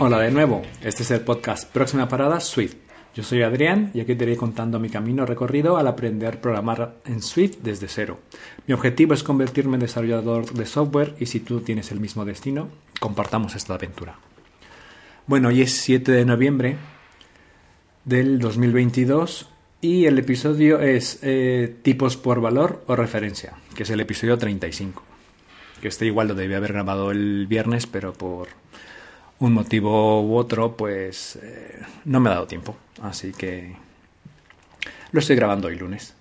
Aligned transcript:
Hola 0.00 0.20
de 0.20 0.30
nuevo, 0.30 0.62
este 0.80 1.02
es 1.02 1.10
el 1.10 1.22
podcast 1.22 1.68
Próxima 1.72 2.08
Parada 2.08 2.38
Swift. 2.38 2.76
Yo 3.16 3.24
soy 3.24 3.42
Adrián 3.42 3.90
y 3.94 4.00
aquí 4.00 4.14
te 4.14 4.22
iré 4.22 4.36
contando 4.36 4.78
mi 4.78 4.90
camino 4.90 5.26
recorrido 5.26 5.76
al 5.76 5.88
aprender 5.88 6.36
a 6.36 6.40
programar 6.40 6.98
en 7.04 7.20
Swift 7.20 7.56
desde 7.64 7.88
cero. 7.88 8.20
Mi 8.68 8.74
objetivo 8.74 9.12
es 9.12 9.24
convertirme 9.24 9.74
en 9.74 9.80
desarrollador 9.80 10.52
de 10.52 10.66
software 10.66 11.16
y 11.18 11.26
si 11.26 11.40
tú 11.40 11.62
tienes 11.62 11.90
el 11.90 11.98
mismo 11.98 12.24
destino, 12.24 12.68
compartamos 13.00 13.56
esta 13.56 13.74
aventura. 13.74 14.16
Bueno, 15.26 15.48
hoy 15.48 15.62
es 15.62 15.72
7 15.72 16.12
de 16.12 16.24
noviembre 16.24 16.76
del 18.04 18.38
2022 18.38 19.50
y 19.80 20.04
el 20.04 20.16
episodio 20.16 20.78
es 20.78 21.18
eh, 21.22 21.74
tipos 21.82 22.16
por 22.16 22.40
valor 22.40 22.84
o 22.86 22.94
referencia, 22.94 23.54
que 23.74 23.82
es 23.82 23.90
el 23.90 23.98
episodio 23.98 24.38
35. 24.38 25.02
Que 25.82 25.88
este 25.88 26.06
igual 26.06 26.28
lo 26.28 26.36
debía 26.36 26.58
haber 26.58 26.72
grabado 26.72 27.10
el 27.10 27.48
viernes, 27.48 27.88
pero 27.88 28.12
por 28.12 28.46
un 29.40 29.52
motivo 29.52 30.22
u 30.22 30.36
otro, 30.36 30.76
pues 30.76 31.38
eh, 31.42 31.80
no 32.04 32.20
me 32.20 32.30
ha 32.30 32.34
dado 32.34 32.46
tiempo. 32.46 32.76
Así 33.02 33.32
que 33.32 33.76
lo 35.12 35.20
estoy 35.20 35.36
grabando 35.36 35.68
hoy 35.68 35.76
lunes. 35.76 36.14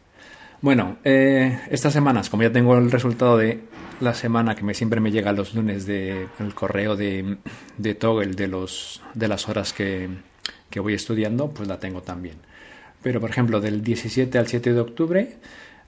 Bueno, 0.61 0.97
eh, 1.03 1.59
estas 1.69 1.93
semanas, 1.93 2.29
como 2.29 2.43
ya 2.43 2.51
tengo 2.51 2.77
el 2.77 2.91
resultado 2.91 3.37
de 3.37 3.59
la 3.99 4.13
semana 4.13 4.55
que 4.55 4.63
me, 4.63 4.73
siempre 4.73 4.99
me 4.99 5.11
llega 5.11 5.31
los 5.31 5.53
lunes 5.53 5.85
de 5.85 6.27
el 6.39 6.53
correo 6.53 6.95
de, 6.95 7.37
de 7.77 7.95
Toggle 7.95 8.33
de, 8.33 8.47
los, 8.47 9.01
de 9.13 9.27
las 9.27 9.49
horas 9.49 9.73
que, 9.73 10.09
que 10.69 10.79
voy 10.79 10.93
estudiando, 10.93 11.49
pues 11.49 11.67
la 11.67 11.79
tengo 11.79 12.01
también. 12.01 12.37
Pero, 13.03 13.19
por 13.21 13.29
ejemplo, 13.29 13.61
del 13.61 13.83
17 13.83 14.37
al 14.37 14.47
7 14.47 14.73
de 14.73 14.79
octubre, 14.79 15.37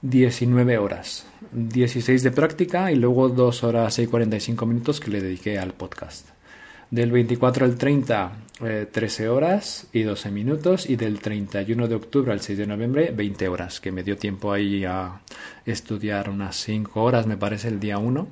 19 0.01 0.77
horas. 0.77 1.25
16 1.51 2.23
de 2.23 2.31
práctica 2.31 2.91
y 2.91 2.95
luego 2.95 3.29
2 3.29 3.63
horas 3.63 3.97
y 3.99 4.07
45 4.07 4.65
minutos 4.65 4.99
que 4.99 5.11
le 5.11 5.21
dediqué 5.21 5.57
al 5.57 5.73
podcast. 5.73 6.38
Del 6.91 7.11
24 7.11 7.65
al 7.65 7.77
30, 7.77 8.31
13 8.91 9.23
eh, 9.23 9.29
horas 9.29 9.87
y 9.93 10.01
12 10.01 10.31
minutos. 10.31 10.89
Y 10.89 10.95
del 10.95 11.19
31 11.19 11.87
de 11.87 11.95
octubre 11.95 12.31
al 12.31 12.41
6 12.41 12.57
de 12.57 12.65
noviembre, 12.67 13.11
20 13.15 13.47
horas, 13.47 13.79
que 13.79 13.91
me 13.91 14.03
dio 14.03 14.17
tiempo 14.17 14.51
ahí 14.51 14.85
a 14.85 15.21
estudiar 15.65 16.29
unas 16.29 16.55
5 16.55 17.03
horas, 17.03 17.27
me 17.27 17.37
parece, 17.37 17.67
el 17.67 17.79
día 17.79 17.99
1. 17.99 18.27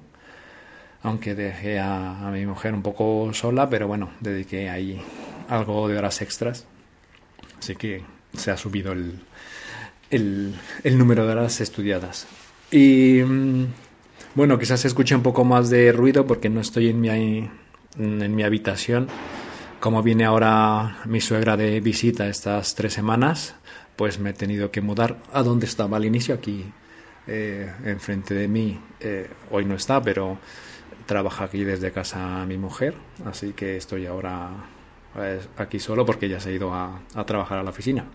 Aunque 1.03 1.35
dejé 1.35 1.79
a, 1.79 2.29
mi 2.33 2.47
mujer 2.47 2.73
un 2.73 2.81
poco 2.81 3.31
sola, 3.33 3.69
pero 3.69 3.87
bueno, 3.87 4.09
dediqué 4.21 4.71
ahí 4.71 4.99
algo 5.47 5.87
de 5.87 5.97
horas 5.97 6.21
extras. 6.23 6.65
Así 7.59 7.75
que 7.75 8.03
se 8.35 8.49
ha 8.49 8.57
subido 8.57 8.91
el, 8.91 9.19
el, 10.09 10.55
el 10.83 10.97
número 10.97 11.27
de 11.27 11.33
horas 11.33 11.61
estudiadas. 11.61 12.27
Y 12.71 13.21
mm, 13.23 13.65
bueno, 14.33 14.57
quizás 14.57 14.79
se 14.79 14.87
escuche 14.87 15.15
un 15.15 15.21
poco 15.21 15.45
más 15.45 15.69
de 15.69 15.91
ruido 15.91 16.25
porque 16.25 16.49
no 16.49 16.59
estoy 16.59 16.89
en 16.89 16.99
mi 16.99 17.09
en 17.97 18.35
mi 18.35 18.43
habitación. 18.43 19.07
Como 19.79 20.01
viene 20.01 20.25
ahora 20.25 20.97
mi 21.05 21.21
suegra 21.21 21.55
de 21.55 21.79
visita 21.79 22.27
estas 22.27 22.75
tres 22.75 22.93
semanas, 22.93 23.55
pues 23.95 24.19
me 24.19 24.31
he 24.31 24.33
tenido 24.33 24.71
que 24.71 24.81
mudar 24.81 25.17
a 25.33 25.43
donde 25.43 25.65
estaba 25.65 25.97
al 25.97 26.05
inicio, 26.05 26.35
aquí 26.35 26.65
eh, 27.27 27.71
enfrente 27.85 28.33
de 28.33 28.47
mí. 28.47 28.79
Eh, 28.99 29.29
hoy 29.51 29.65
no 29.65 29.75
está, 29.75 30.01
pero 30.01 30.37
trabaja 31.05 31.45
aquí 31.45 31.63
desde 31.63 31.91
casa 31.91 32.45
mi 32.45 32.57
mujer, 32.57 32.95
así 33.25 33.53
que 33.53 33.77
estoy 33.77 34.05
ahora 34.05 34.49
pues, 35.13 35.47
aquí 35.57 35.79
solo 35.79 36.05
porque 36.05 36.27
ya 36.27 36.39
se 36.39 36.49
ha 36.49 36.53
ido 36.53 36.73
a, 36.73 37.01
trabajar 37.25 37.59
a 37.59 37.63
la 37.63 37.69
oficina. 37.69 38.05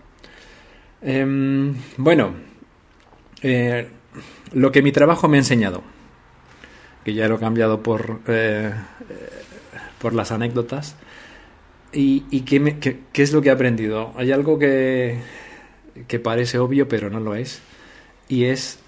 Em, 1.01 1.75
bueno, 1.97 2.33
eh, 3.41 3.89
lo 4.53 4.71
que 4.71 4.81
mi 4.81 4.91
trabajo 4.91 5.27
me 5.27 5.37
ha 5.37 5.41
enseñado, 5.41 5.81
que 7.03 7.13
ya 7.13 7.27
lo 7.27 7.35
he 7.35 7.39
cambiado 7.39 7.83
por 7.83 8.21
por 10.03 10.13
las 10.13 10.33
anécdotas. 10.33 10.97
¿Y, 11.93 12.41
qué, 12.41 12.99
es 13.13 13.31
lo 13.31 13.41
que 13.41 13.47
he 13.47 13.51
aprendido? 13.51 14.11
Hay 14.17 14.33
algo 14.33 14.59
que, 14.59 15.17
que 16.09 16.19
parece 16.19 16.59
obvio, 16.59 16.89
pero 16.89 17.09
no 17.09 17.21
lo 17.21 17.35
es. 17.35 17.61
Y 18.27 18.45
es 18.45 18.79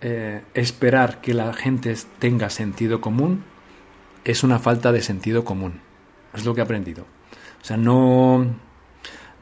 eh, 0.00 0.42
esperar 0.54 1.20
que 1.20 1.34
la 1.34 1.52
gente 1.54 1.92
tenga 2.20 2.50
sentido 2.50 3.00
común 3.00 3.42
es 4.24 4.44
una 4.44 4.60
falta 4.60 4.92
de 4.92 5.02
sentido 5.02 5.44
común. 5.44 5.80
Es 6.34 6.44
lo 6.44 6.54
que 6.54 6.60
he 6.60 6.64
aprendido. 6.64 7.02
O 7.60 7.64
sea, 7.64 7.76
no, 7.76 8.46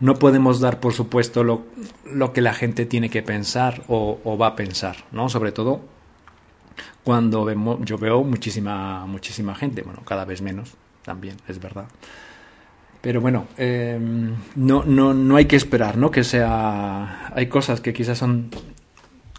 no 0.00 0.14
podemos 0.14 0.60
dar 0.60 0.80
por 0.80 0.94
supuesto 0.94 1.44
lo, 1.44 1.66
lo 2.06 2.32
que 2.32 2.40
la 2.40 2.54
gente 2.54 2.86
tiene 2.86 3.10
que 3.10 3.22
pensar 3.22 3.82
o, 3.88 4.18
o, 4.24 4.38
va 4.38 4.46
a 4.46 4.56
pensar, 4.56 4.96
¿no? 5.12 5.28
Sobre 5.28 5.52
todo 5.52 5.82
cuando 7.04 7.44
vemos, 7.44 7.80
yo 7.84 7.98
veo 7.98 8.22
muchísima, 8.22 9.04
muchísima 9.06 9.54
gente, 9.54 9.82
bueno, 9.82 10.02
cada 10.04 10.24
vez 10.24 10.42
menos, 10.42 10.74
también, 11.08 11.36
es 11.48 11.58
verdad. 11.58 11.86
Pero 13.00 13.22
bueno, 13.22 13.46
em, 13.56 14.34
no, 14.56 14.84
no, 14.84 15.14
no 15.14 15.36
hay 15.36 15.46
que 15.46 15.56
esperar, 15.56 15.96
¿no? 15.96 16.10
Que 16.10 16.22
sea... 16.22 17.32
Hay 17.34 17.46
cosas 17.46 17.80
que 17.80 17.94
quizás 17.94 18.18
son 18.18 18.50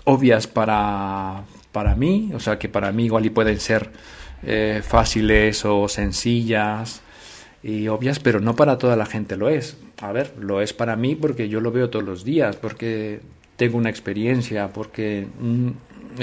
obvias 0.04 0.48
para, 0.48 1.44
para 1.72 1.94
mí, 1.96 2.32
o 2.34 2.40
sea, 2.40 2.58
que 2.58 2.70
para 2.70 2.92
mí 2.92 3.06
igual 3.06 3.28
y 3.28 3.30
pueden 3.30 3.60
ser 3.60 3.92
eh, 4.42 4.82
fáciles 4.84 5.64
o 5.64 5.88
sencillas 5.88 7.04
y 7.62 7.88
obvias, 7.88 8.20
pero 8.20 8.40
no 8.40 8.56
para 8.56 8.80
toda 8.80 8.96
la 8.96 9.06
gente 9.06 9.38
lo 9.38 9.48
es. 9.48 9.78
A 10.02 10.12
ver, 10.12 10.34
lo 10.40 10.62
es 10.62 10.74
para 10.74 10.96
mí 10.96 11.14
porque 11.14 11.50
yo 11.50 11.62
lo 11.62 11.72
veo 11.72 11.92
todos 11.92 12.04
los 12.04 12.24
días, 12.24 12.56
porque 12.56 13.22
tengo 13.58 13.78
una 13.78 13.92
experiencia, 13.92 14.70
porque 14.70 15.28
mm, 15.40 15.70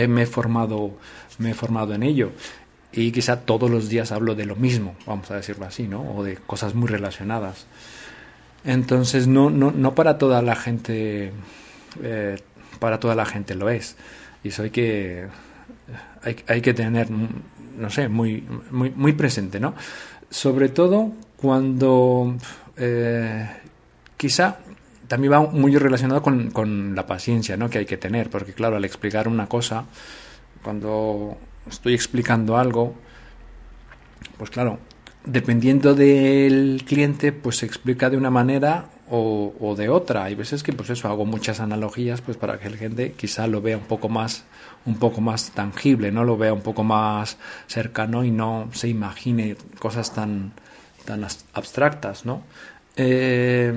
me 0.09 0.23
he 0.23 0.27
formado, 0.27 0.99
me 1.39 1.51
he 1.51 1.55
formado 1.55 1.95
en 1.95 2.03
ello 2.03 2.33
y 2.97 3.13
quizá 3.13 3.43
todos 3.43 3.71
los 3.71 3.91
días 3.91 4.11
hablo 4.11 4.35
de 4.35 4.47
lo 4.47 4.57
mismo, 4.57 4.97
vamos 5.05 5.31
a 5.31 5.37
decirlo 5.37 5.67
así, 5.67 5.87
¿no? 5.87 6.17
O 6.17 6.25
de 6.25 6.37
cosas 6.37 6.75
muy 6.75 6.89
relacionadas. 6.89 7.67
Entonces, 8.65 9.29
no, 9.29 9.51
no, 9.51 9.71
no 9.71 9.95
para 9.95 10.17
toda 10.17 10.41
la 10.41 10.57
gente, 10.57 11.31
eh, 12.03 12.37
para 12.81 12.99
toda 12.99 13.15
la 13.15 13.27
gente 13.27 13.55
lo 13.55 13.69
es. 13.69 13.97
Y 14.43 14.49
eso 14.49 14.63
hay 14.63 14.71
que, 14.71 15.27
hay, 16.23 16.37
hay, 16.49 16.61
que 16.63 16.73
tener, 16.73 17.09
no 17.11 17.91
sé, 17.91 18.09
muy, 18.09 18.43
muy, 18.71 18.91
muy 18.91 19.13
presente, 19.13 19.61
¿no? 19.61 19.75
Sobre 20.31 20.71
todo 20.71 21.13
cuando 21.37 22.35
eh, 22.79 23.47
quizá 24.17 24.57
también 25.07 25.35
va 25.35 25.41
muy 25.43 25.77
relacionado 25.77 26.23
con, 26.23 26.51
con 26.51 26.95
la 26.95 27.07
paciencia, 27.07 27.59
¿no? 27.59 27.69
Que 27.69 27.79
hay 27.79 27.87
que 27.87 27.99
tener, 27.99 28.31
porque 28.31 28.55
claro, 28.55 28.77
al 28.77 28.87
explicar 28.87 29.29
una 29.29 29.47
cosa, 29.47 29.85
cuando 30.63 31.37
estoy 31.69 31.95
explicando 31.95 32.57
algo, 32.57 32.95
pues 34.39 34.51
claro, 34.51 34.79
dependiendo 35.25 35.95
del 35.95 36.85
cliente, 36.87 37.33
pues 37.33 37.59
se 37.59 37.67
explica 37.67 38.09
de 38.11 38.17
una 38.17 38.31
manera 38.31 38.87
o, 39.09 39.75
de 39.77 39.89
otra. 39.89 40.25
Hay 40.25 40.35
veces 40.35 40.63
que 40.63 40.73
pues 40.73 40.91
eso 40.91 41.09
hago 41.09 41.25
muchas 41.25 41.61
analogías 41.61 42.21
pues 42.21 42.37
para 42.37 42.59
que 42.59 42.71
la 42.71 42.77
gente 42.77 43.13
quizá 43.13 43.47
lo 43.47 43.61
vea 43.61 43.77
un 43.77 43.85
poco 43.85 44.09
más 44.09 44.45
un 44.85 44.99
poco 44.99 45.21
más 45.21 45.51
tangible, 45.51 46.13
no 46.13 46.23
lo 46.23 46.37
vea 46.37 46.53
un 46.53 46.63
poco 46.63 46.85
más 46.85 47.39
cercano 47.67 48.23
y 48.23 48.31
no 48.31 48.69
se 48.73 48.89
imagine 48.89 49.57
cosas 49.81 50.15
tan 50.15 50.53
tan 51.05 51.25
abstractas, 51.55 52.25
¿no? 52.25 52.43
Eh, 52.97 53.75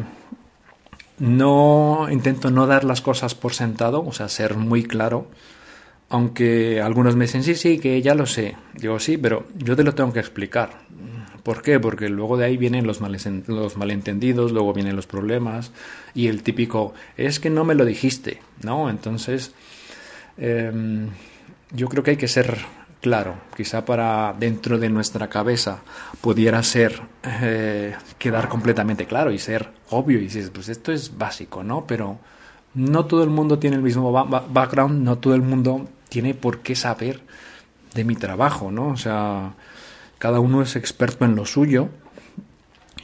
no 1.20 2.08
intento 2.12 2.50
no 2.52 2.66
dar 2.68 2.84
las 2.84 3.02
cosas 3.02 3.36
por 3.36 3.54
sentado, 3.54 4.06
o 4.06 4.14
sea, 4.14 4.30
ser 4.30 4.56
muy 4.56 4.84
claro 4.84 5.28
aunque 6.10 6.82
algunos 6.82 7.16
me 7.16 7.26
dicen, 7.26 7.44
sí, 7.44 7.56
sí, 7.56 7.80
que 7.80 8.02
ya 8.02 8.16
lo 8.16 8.26
sé. 8.26 8.56
Digo, 8.74 9.00
sí, 9.00 9.18
pero 9.18 9.46
yo 9.56 9.76
te 9.76 9.84
lo 9.84 9.94
tengo 9.94 10.12
que 10.12 10.20
explicar. 10.20 10.72
¿Por 11.44 11.62
qué? 11.62 11.80
Porque 11.80 12.10
luego 12.10 12.36
de 12.36 12.46
ahí 12.46 12.58
vienen 12.58 12.86
los, 12.86 13.00
los 13.48 13.78
malentendidos, 13.78 14.52
luego 14.52 14.74
vienen 14.74 14.96
los 14.96 15.08
problemas 15.08 15.72
y 16.14 16.28
el 16.28 16.44
típico, 16.44 16.94
es 17.16 17.40
que 17.40 17.50
no 17.50 17.64
me 17.64 17.76
lo 17.76 17.86
dijiste, 17.86 18.42
¿no? 18.64 18.90
Entonces, 18.90 19.54
em, 20.38 21.10
yo 21.72 21.88
creo 21.88 22.04
que 22.04 22.12
hay 22.12 22.18
que 22.18 22.28
ser 22.28 22.58
claro. 23.02 23.36
Quizá 23.56 23.86
para 23.86 24.36
dentro 24.38 24.78
de 24.78 24.90
nuestra 24.90 25.30
cabeza 25.30 25.80
pudiera 26.22 26.62
ser 26.64 27.02
eh, 27.42 27.96
quedar 28.18 28.50
completamente 28.50 29.06
claro 29.06 29.32
y 29.32 29.38
ser 29.38 29.70
obvio 29.92 30.20
y 30.20 30.24
dices, 30.24 30.50
pues 30.50 30.70
esto 30.70 30.92
es 30.92 31.18
básico, 31.18 31.64
¿no? 31.64 31.86
Pero 31.88 32.20
no 32.74 33.06
todo 33.06 33.24
el 33.24 33.30
mundo 33.30 33.60
tiene 33.60 33.76
el 33.76 33.82
mismo 33.82 34.12
background, 34.12 35.04
no 35.04 35.18
todo 35.18 35.36
el 35.36 35.42
mundo 35.42 35.88
tiene 36.10 36.34
por 36.34 36.60
qué 36.60 36.76
saber 36.76 37.22
de 37.94 38.04
mi 38.04 38.16
trabajo, 38.16 38.72
¿no? 38.72 38.88
O 38.90 38.98
sea, 38.98 39.54
cada 40.18 40.40
uno 40.40 40.62
es 40.62 40.76
experto 40.76 41.26
en 41.26 41.36
lo 41.36 41.46
suyo. 41.46 41.90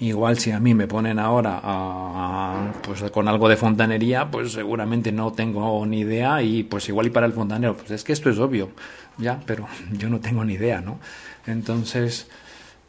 Igual 0.02 0.38
si 0.40 0.52
a 0.52 0.60
mí 0.60 0.74
me 0.74 0.88
ponen 0.88 1.20
ahora 1.20 2.74
pues 2.82 3.02
con 3.12 3.30
algo 3.30 3.48
de 3.48 3.56
fontanería, 3.56 4.30
pues 4.30 4.52
seguramente 4.52 5.14
no 5.14 5.32
tengo 5.32 5.86
ni 5.86 6.02
idea 6.02 6.42
y 6.42 6.64
pues 6.64 6.90
igual 6.90 7.08
y 7.08 7.12
para 7.12 7.26
el 7.26 7.32
fontanero, 7.32 7.78
pues 7.78 7.92
es 7.92 8.04
que 8.04 8.12
esto 8.12 8.30
es 8.30 8.38
obvio, 8.38 8.72
ya, 9.18 9.40
pero 9.46 9.68
yo 9.94 10.10
no 10.10 10.20
tengo 10.20 10.44
ni 10.44 10.56
idea, 10.56 10.82
¿no? 10.82 11.00
Entonces 11.48 12.28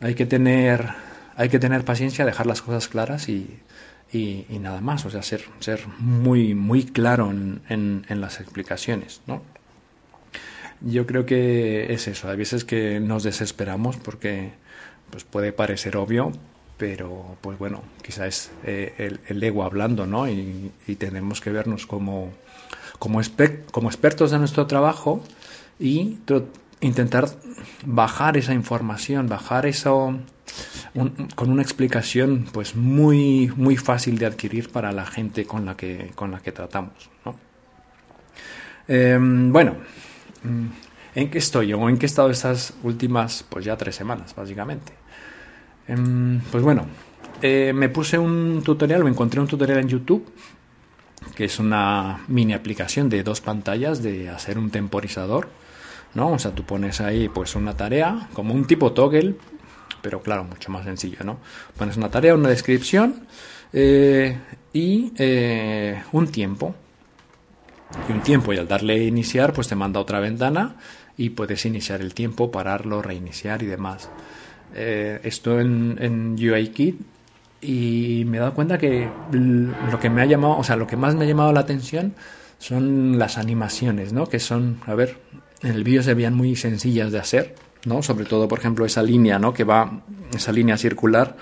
hay 0.00 0.16
que 0.16 0.26
tener, 0.26 0.88
hay 1.36 1.48
que 1.48 1.60
tener 1.60 1.84
paciencia, 1.84 2.24
dejar 2.24 2.46
las 2.46 2.60
cosas 2.60 2.88
claras 2.88 3.28
y, 3.28 3.60
y, 4.12 4.44
nada 4.58 4.80
más, 4.80 5.06
o 5.06 5.10
sea, 5.10 5.22
ser, 5.22 5.44
ser 5.60 5.86
muy, 5.98 6.54
muy 6.54 6.84
claro 6.86 7.30
en 7.30 8.02
las 8.08 8.40
explicaciones, 8.40 9.20
¿no? 9.28 9.42
Yo 10.81 11.06
creo 11.06 11.26
que 11.26 11.93
es 11.93 12.08
eso. 12.08 12.28
Hay 12.28 12.37
veces 12.37 12.64
que 12.64 13.00
nos 13.00 13.23
desesperamos 13.23 13.96
porque 13.96 14.52
pues 15.11 15.25
puede 15.25 15.52
parecer 15.52 15.96
obvio, 15.96 16.32
pero 16.76 17.37
pues 17.40 17.58
bueno, 17.58 17.82
quizás 18.02 18.26
es 18.26 18.50
eh, 18.64 19.19
el, 19.28 19.43
ego 19.43 19.64
hablando, 19.64 20.06
¿no? 20.06 20.28
Y, 20.28 20.73
tenemos 20.99 21.40
que 21.40 21.50
vernos 21.50 21.87
como, 21.87 22.32
como, 22.99 23.20
expertos 23.20 24.31
de 24.31 24.38
nuestro 24.38 24.67
trabajo 24.67 25.23
y 25.78 26.19
intentar 26.81 27.29
bajar 27.84 28.37
esa 28.37 28.55
información, 28.55 29.29
bajar 29.29 29.67
eso 29.67 30.19
con 31.34 31.50
una 31.50 31.61
explicación 31.61 32.46
pues 32.50 32.76
muy 32.76 33.52
muy 33.56 33.76
fácil 33.76 34.17
de 34.17 34.26
adquirir 34.26 34.70
para 34.70 34.93
la 34.93 35.05
gente 35.05 35.44
con 35.44 35.67
la 35.67 35.76
que 35.76 36.12
con 36.14 36.31
la 36.31 36.40
que 36.40 36.52
tratamos 36.52 37.11
¿no? 37.25 37.37
Em, 38.88 39.52
bueno 39.52 39.76
en 41.14 41.31
qué 41.31 41.38
estoy 41.38 41.72
o 41.72 41.88
en 41.88 41.98
qué 41.98 42.06
he 42.06 42.08
estado 42.08 42.31
estas 42.31 42.75
últimas 42.82 43.44
pues 43.48 43.64
ya 43.64 43.76
tres 43.76 43.94
semanas 43.94 44.34
básicamente 44.34 44.93
em, 45.88 46.40
pues 46.50 46.62
bueno 46.62 46.87
eh, 47.43 47.72
me 47.75 47.88
puse 47.88 48.19
un 48.19 48.62
tutorial 48.64 49.04
me 49.04 49.10
encontré 49.10 49.40
un 49.40 49.46
tutorial 49.46 49.78
en 49.81 49.88
YouTube 49.88 50.26
que 51.34 51.44
es 51.44 51.58
una 51.58 52.25
mini 52.28 52.54
aplicación 52.54 53.08
de 53.08 53.22
dos 53.22 53.40
pantallas 53.40 54.02
de 54.02 54.28
hacer 54.28 54.58
un 54.58 54.70
temporizador 54.70 55.48
¿no? 56.16 56.32
O 56.32 56.38
sea, 56.38 56.52
tú 56.52 56.64
pones 56.64 57.00
ahí 57.00 57.28
pues 57.28 57.54
una 57.54 57.76
tarea, 57.76 58.28
como 58.32 58.54
un 58.54 58.66
tipo 58.66 58.93
toggle, 58.93 59.37
pero 60.02 60.22
claro, 60.22 60.44
mucho 60.44 60.72
más 60.72 60.84
sencillo, 60.84 61.19
¿no? 61.22 61.38
Pones 61.76 61.96
una 61.96 62.10
tarea, 62.10 62.34
una 62.34 62.48
descripción 62.48 63.26
eh, 63.72 64.38
y 64.72 65.12
eh, 65.19 66.02
un 66.12 66.28
tiempo. 66.28 66.75
Y 68.08 68.12
un 68.12 68.22
tiempo, 68.22 68.52
y 68.52 68.58
al 68.58 68.68
darle 68.68 69.04
iniciar, 69.04 69.52
pues 69.52 69.68
te 69.68 69.74
manda 69.74 70.00
otra 70.00 70.20
ventana 70.20 70.76
y 71.16 71.30
puedes 71.30 71.64
iniciar 71.64 72.00
el 72.00 72.14
tiempo, 72.14 72.50
pararlo, 72.50 73.02
reiniciar 73.02 73.62
y 73.62 73.66
demás. 73.66 74.10
Eh, 74.74 75.20
esto 75.22 75.60
en, 75.60 75.96
en 76.00 76.34
UIKit 76.34 77.00
y 77.60 78.24
me 78.26 78.36
he 78.36 78.40
dado 78.40 78.54
cuenta 78.54 78.78
que 78.78 79.08
lo 79.32 79.98
que 79.98 80.10
me 80.10 80.22
ha 80.22 80.26
llamado, 80.26 80.58
o 80.58 80.64
sea, 80.64 80.76
lo 80.76 80.86
que 80.86 80.96
más 80.96 81.14
me 81.14 81.24
ha 81.24 81.28
llamado 81.28 81.52
la 81.52 81.60
atención 81.60 82.14
son 82.58 83.18
las 83.18 83.38
animaciones, 83.38 84.12
¿no? 84.12 84.28
Que 84.28 84.38
son, 84.38 84.80
a 84.86 84.94
ver, 84.94 85.18
en 85.62 85.72
el 85.72 85.84
vídeo 85.84 86.02
se 86.02 86.14
veían 86.14 86.34
muy 86.34 86.56
sencillas 86.56 87.12
de 87.12 87.18
hacer, 87.18 87.54
¿no? 87.84 88.02
Sobre 88.02 88.24
todo, 88.24 88.48
por 88.48 88.58
ejemplo, 88.58 88.84
esa 88.84 89.02
línea, 89.02 89.38
¿no? 89.38 89.54
Que 89.54 89.64
va, 89.64 90.02
esa 90.34 90.52
línea 90.52 90.76
circular 90.76 91.36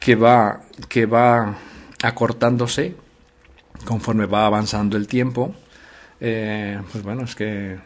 que 0.00 0.14
va, 0.14 0.62
que 0.88 1.06
va 1.06 1.56
acortándose 2.02 2.94
conforme 3.84 4.26
va 4.26 4.46
avanzando 4.46 4.96
el 4.96 5.06
tiempo. 5.06 5.54
Eh, 6.20 6.80
pues 6.90 7.04
bueno, 7.04 7.22
es 7.22 7.34
que 7.34 7.78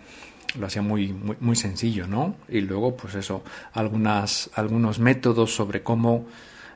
lo 0.59 0.67
hacía 0.67 0.83
muy, 0.83 1.13
muy, 1.13 1.37
muy, 1.41 1.57
sencillo, 1.57 2.07
¿no? 2.07 2.37
Y 2.49 2.61
luego, 2.61 2.97
pues 2.97 3.15
eso, 3.15 3.43
algunas, 3.73 4.51
algunos 4.55 4.99
métodos 4.99 5.55
sobre 5.55 5.83
cómo, 5.83 6.27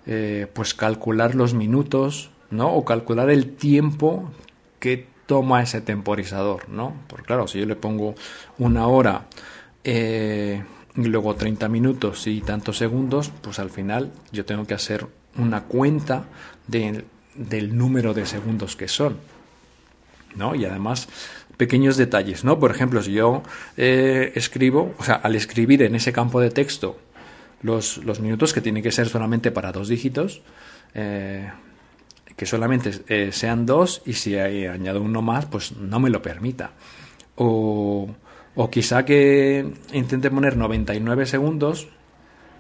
eh, 0.07 0.47
pues 0.53 0.75
calcular 0.75 1.35
los 1.35 1.55
minutos, 1.55 2.31
¿no? 2.51 2.73
O 2.75 2.85
calcular 2.85 3.31
el 3.31 3.57
tiempo 3.57 4.31
que 4.79 5.09
toma 5.27 5.63
ese 5.63 5.81
temporizador, 5.81 6.69
¿no? 6.69 6.95
Porque 7.09 7.27
claro, 7.27 7.49
si 7.49 7.59
yo 7.59 7.67
le 7.67 7.77
pongo 7.77 8.15
una 8.59 8.87
hora 8.87 9.27
eh, 9.85 10.63
y 10.95 11.05
luego 11.05 11.35
30 11.35 11.69
minutos 11.69 12.27
y 12.27 12.41
tantos 12.41 12.79
segundos, 12.79 13.33
pues 13.43 13.59
al 13.59 13.71
final 13.71 14.13
yo 14.33 14.45
tengo 14.45 14.67
que 14.67 14.75
hacer 14.75 15.07
una 15.37 15.65
cuenta 15.65 16.25
del 17.37 17.77
número 17.77 18.15
de 18.15 18.27
segundos 18.27 18.77
que 18.77 18.89
son, 18.89 19.19
¿no? 20.35 20.55
Y 20.55 20.65
además 20.65 21.09
pequeños 21.57 21.97
detalles, 21.97 22.45
¿no? 22.45 22.59
Por 22.59 22.71
ejemplo, 22.71 23.03
si 23.03 23.13
yo 23.13 23.43
eh, 23.77 24.33
escribo, 24.35 24.95
o 24.99 25.05
sea, 25.05 25.17
al 25.17 25.35
escribir 25.35 25.83
en 25.83 25.95
ese 25.95 26.13
campo 26.13 26.41
de 26.41 26.51
texto 26.51 26.99
los, 27.63 27.99
los 27.99 28.21
minutos, 28.21 28.53
que 28.53 28.61
tiene 28.61 28.83
que 28.83 28.93
ser 28.93 29.09
solamente 29.09 29.51
para 29.51 29.73
dos 29.73 29.89
dígitos, 29.89 30.43
eh, 30.95 31.51
que 32.37 32.47
solamente 32.47 32.91
eh, 33.09 33.31
sean 33.33 33.65
dos 33.65 34.03
y 34.05 34.13
si 34.13 34.37
añado 34.39 35.01
uno 35.01 35.23
más, 35.23 35.47
pues 35.47 35.73
no 35.77 35.99
me 35.99 36.11
lo 36.11 36.21
permita. 36.21 36.73
O, 37.37 38.09
o 38.55 38.71
quizá 38.71 39.05
que 39.05 39.73
intente 39.93 40.31
poner 40.31 40.57
99 40.57 41.27
segundos 41.27 41.89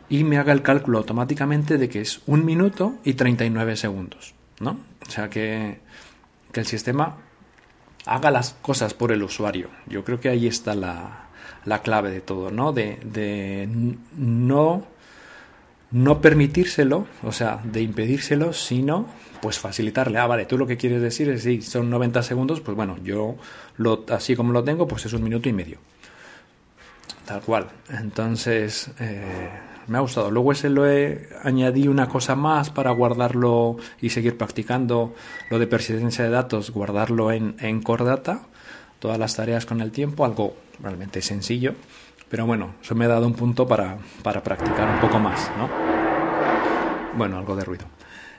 y 0.09 0.25
me 0.25 0.39
haga 0.39 0.53
el 0.53 0.63
cálculo 0.63 0.99
automáticamente 0.99 1.79
de 1.79 1.89
que 1.89 2.01
es 2.01 2.23
un 2.27 2.45
minuto 2.45 2.95
y 3.05 3.15
39 3.15 3.77
segundos, 3.77 4.35
¿no? 4.61 4.79
O 5.07 5.11
sea 5.11 5.29
que, 5.29 5.81
que 6.53 6.61
el 6.61 6.67
sistema 6.67 7.17
haga 8.07 8.31
las 8.31 8.55
cosas 8.63 8.95
por 8.95 9.13
el 9.13 9.23
usuario. 9.23 9.69
Yo 9.87 10.05
creo 10.05 10.21
que 10.21 10.29
ahí 10.29 10.47
está 10.47 10.75
la, 10.75 11.27
la 11.65 11.83
clave 11.83 12.11
de 12.11 12.21
todo, 12.21 12.51
¿no? 12.51 12.73
De, 12.73 12.99
de 13.05 13.69
no, 14.17 14.87
no 15.91 16.21
permitírselo, 16.21 17.07
o 17.23 17.33
sea, 17.33 17.61
de 17.65 17.83
impedírselo, 17.83 18.53
sino 18.53 19.07
pues 19.43 19.59
facilitarle. 19.59 20.19
Ah, 20.19 20.27
vale, 20.27 20.47
tú 20.47 20.57
lo 20.57 20.67
que 20.67 20.77
quieres 20.77 21.03
decir 21.03 21.29
es 21.29 21.43
si 21.43 21.63
son 21.63 21.91
90 21.91 22.23
segundos, 22.23 22.61
pues 22.61 22.77
bueno, 22.77 22.97
yo 23.03 23.37
lo, 23.77 24.05
así 24.09 24.35
como 24.35 24.53
lo 24.53 24.65
tengo, 24.65 24.87
pues 24.89 25.05
es 25.07 25.13
un 25.13 25.23
minuto 25.23 25.49
y 25.49 25.53
medio. 25.53 25.79
Tal 27.27 27.41
cual. 27.41 27.67
Entonces, 27.91 28.91
eh, 29.01 29.51
me 29.89 29.99
ha 29.99 30.01
gustado. 30.01 30.31
Luego 30.31 30.53
ese 30.53 30.69
lo 30.69 30.87
he 30.87 31.29
añadí 31.43 31.89
una 31.89 32.09
cosa 32.09 32.35
más 32.35 32.71
para 32.71 32.91
guardarlo 32.91 33.77
y 34.01 34.11
seguir 34.11 34.37
practicando 34.37 35.15
lo 35.51 35.59
de 35.59 35.67
persistencia 35.67 36.25
de 36.25 36.31
datos, 36.31 36.71
guardarlo 36.71 37.33
en, 37.33 37.57
en 37.61 37.83
Core 37.83 38.05
Data, 38.05 38.43
todas 38.99 39.19
las 39.19 39.37
tareas 39.37 39.67
con 39.67 39.81
el 39.81 39.93
tiempo, 39.93 40.25
algo 40.25 40.57
realmente 40.81 41.23
sencillo. 41.23 41.75
Pero 42.29 42.47
bueno, 42.47 42.75
eso 42.83 42.95
me 42.95 43.05
ha 43.05 43.09
dado 43.09 43.27
un 43.27 43.35
punto 43.35 43.69
para, 43.69 43.99
para 44.23 44.43
practicar 44.43 44.89
un 44.89 45.01
poco 45.01 45.19
más, 45.19 45.51
¿no? 45.57 45.69
Bueno, 47.17 47.39
algo 47.39 47.55
de 47.55 47.65
ruido. 47.65 47.87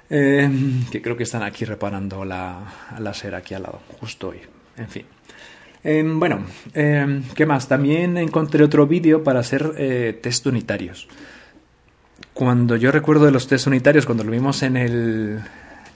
Eh, 0.10 0.50
que 0.92 1.02
creo 1.02 1.18
que 1.18 1.24
están 1.24 1.44
aquí 1.44 1.66
reparando 1.66 2.24
la, 2.24 2.60
la 3.00 3.14
aquí 3.38 3.54
al 3.54 3.64
lado, 3.64 3.80
justo 4.00 4.30
hoy. 4.30 4.42
En 4.78 4.88
fin. 4.88 5.06
Eh, 5.90 6.04
bueno, 6.06 6.44
eh, 6.74 7.22
¿qué 7.34 7.46
más? 7.46 7.70
También 7.70 8.18
encontré 8.18 8.62
otro 8.62 8.86
vídeo 8.88 9.24
para 9.24 9.40
hacer 9.40 10.20
test 10.22 10.46
unitarios. 10.46 11.08
Cuando 12.34 12.76
yo 12.76 12.92
recuerdo 12.92 13.24
de 13.24 13.32
los 13.32 13.48
test 13.48 13.68
unitarios, 13.68 14.06
cuando 14.06 14.26
lo 14.26 14.32
vimos 14.32 14.64
en 14.64 14.76
el, 14.76 15.40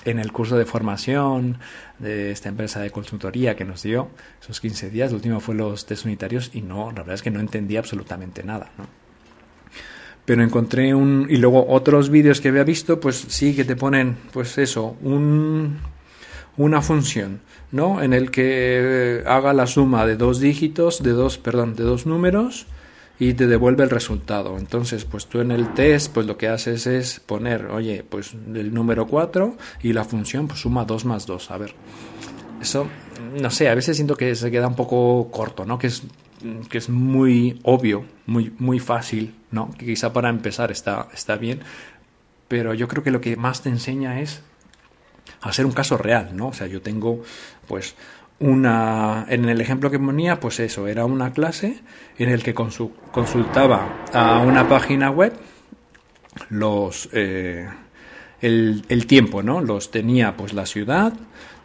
en 0.06 0.20
el 0.20 0.32
curso 0.32 0.58
de 0.58 0.64
formación 0.64 1.58
de 2.00 2.32
esta 2.32 2.48
empresa 2.48 2.80
de 2.80 2.90
consultoría 2.90 3.58
que 3.58 3.66
nos 3.66 3.84
dio 3.84 4.08
esos 4.42 4.62
15 4.62 4.92
días, 4.92 5.10
el 5.10 5.16
último 5.16 5.42
fue 5.42 5.56
los 5.56 5.86
test 5.86 6.06
unitarios 6.06 6.52
y 6.54 6.62
no, 6.62 6.86
la 6.94 7.02
verdad 7.02 7.16
es 7.16 7.22
que 7.22 7.30
no 7.30 7.42
entendía 7.42 7.80
absolutamente 7.80 8.44
nada. 8.44 8.70
pero 10.24 10.42
encontré 10.42 10.96
un 10.96 11.28
y 11.30 11.36
luego 11.36 11.68
otros 11.68 12.10
vídeos 12.10 12.40
que 12.40 12.48
había 12.48 12.64
visto 12.64 12.98
pues 13.02 13.26
sí 13.28 13.54
que 13.54 13.66
te 13.66 13.76
ponen 13.76 14.16
pues 14.32 14.58
eso 14.58 14.96
un 15.02 15.80
una 16.56 16.82
función 16.82 17.42
no 17.72 18.02
en 18.02 18.14
el 18.14 18.32
que 18.32 19.20
eh, 19.20 19.24
haga 19.26 19.54
la 19.54 19.68
suma 19.68 20.06
de 20.06 20.16
dos 20.16 20.40
dígitos 20.40 21.04
de 21.04 21.12
dos 21.12 21.38
perdón 21.38 21.76
de 21.76 21.84
dos 21.84 22.06
números 22.06 22.68
y 23.20 23.34
te 23.34 23.46
devuelve 23.46 23.84
el 23.84 23.90
resultado. 23.90 24.58
Entonces 24.58 25.06
pues 25.06 25.28
tú 25.28 25.40
en 25.42 25.52
el 25.52 25.74
test 25.74 26.14
pues 26.14 26.26
lo 26.26 26.38
que 26.38 26.48
haces 26.48 26.88
es 26.88 27.20
poner 27.20 27.68
oye 27.68 28.04
pues 28.08 28.34
el 28.34 28.74
número 28.74 29.08
4 29.08 29.56
y 29.84 29.94
la 29.94 30.04
función 30.04 30.48
pues 30.48 30.62
suma 30.62 30.86
2 30.86 31.06
más 31.06 31.26
2 31.26 31.52
a 31.52 31.58
ver 31.58 31.74
eso 32.62 32.88
no 33.40 33.50
sé 33.50 33.70
a 33.70 33.76
veces 33.76 33.96
siento 33.96 34.16
que 34.16 34.36
se 34.36 34.52
queda 34.52 34.68
un 34.68 34.76
poco 34.76 35.30
corto 35.32 35.66
no 35.66 35.80
que 35.80 35.88
es 35.88 36.04
que 36.70 36.78
es 36.78 36.90
muy 36.90 37.60
obvio, 37.64 38.06
muy, 38.26 38.54
muy 38.58 38.80
fácil, 38.80 39.36
¿no? 39.52 39.72
Que 39.72 39.86
quizá 39.86 40.14
para 40.14 40.30
empezar 40.30 40.72
está, 40.72 41.08
está 41.14 41.36
bien, 41.36 41.62
pero 42.48 42.74
yo 42.74 42.88
creo 42.88 43.04
que 43.04 43.12
lo 43.12 43.22
que 43.22 43.36
más 43.36 43.62
te 43.62 43.70
enseña 43.70 44.22
es 44.22 44.42
hacer 45.42 45.66
un 45.66 45.72
caso 45.72 45.98
real, 45.98 46.36
¿no? 46.36 46.50
O 46.50 46.54
sea, 46.54 46.68
yo 46.68 46.82
tengo, 46.82 47.24
pues, 47.68 47.96
una. 48.40 49.26
En 49.30 49.46
el 49.46 49.62
ejemplo 49.62 49.92
que 49.92 50.00
ponía, 50.00 50.40
pues 50.40 50.60
eso, 50.60 50.88
era 50.88 51.06
una 51.06 51.34
clase 51.34 51.82
en 52.18 52.30
el 52.30 52.44
que 52.44 52.54
consultaba 52.54 54.06
a 54.14 54.40
una 54.40 54.68
página 54.68 55.10
web 55.12 55.34
los. 56.50 57.10
Eh, 57.14 57.68
el, 58.42 58.84
el, 58.90 59.06
tiempo, 59.06 59.44
¿no? 59.44 59.62
Los 59.62 59.92
tenía, 59.92 60.36
pues, 60.36 60.54
la 60.54 60.66
ciudad, 60.66 61.14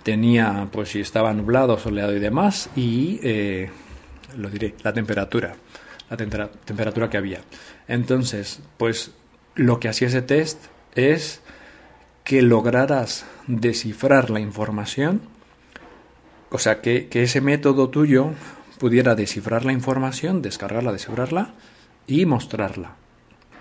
tenía, 0.02 0.68
pues, 0.70 0.90
si 0.90 1.00
estaba 1.00 1.32
nublado, 1.32 1.78
soleado 1.78 2.14
y 2.14 2.20
demás, 2.20 2.70
y. 2.76 3.20
Eh, 3.22 3.70
lo 4.36 4.50
diré, 4.50 4.74
la 4.82 4.92
temperatura, 4.92 5.56
la 6.10 6.16
temperatura 6.16 7.08
que 7.08 7.16
había. 7.16 7.40
Entonces, 7.88 8.60
pues 8.76 9.12
lo 9.54 9.80
que 9.80 9.88
hacía 9.88 10.08
ese 10.08 10.22
test 10.22 10.66
es 10.94 11.40
que 12.26 12.42
lograras 12.42 13.24
descifrar 13.46 14.30
la 14.30 14.40
información, 14.40 15.20
o 16.50 16.58
sea, 16.58 16.80
que, 16.80 17.08
ese 17.12 17.40
método 17.40 17.88
tuyo 17.88 18.32
pudiera 18.80 19.14
descifrar 19.14 19.64
la 19.64 19.72
información, 19.72 20.42
descargarla, 20.42 20.90
descifrarla 20.90 21.54
y 22.08 22.26
mostrarla. 22.26 22.96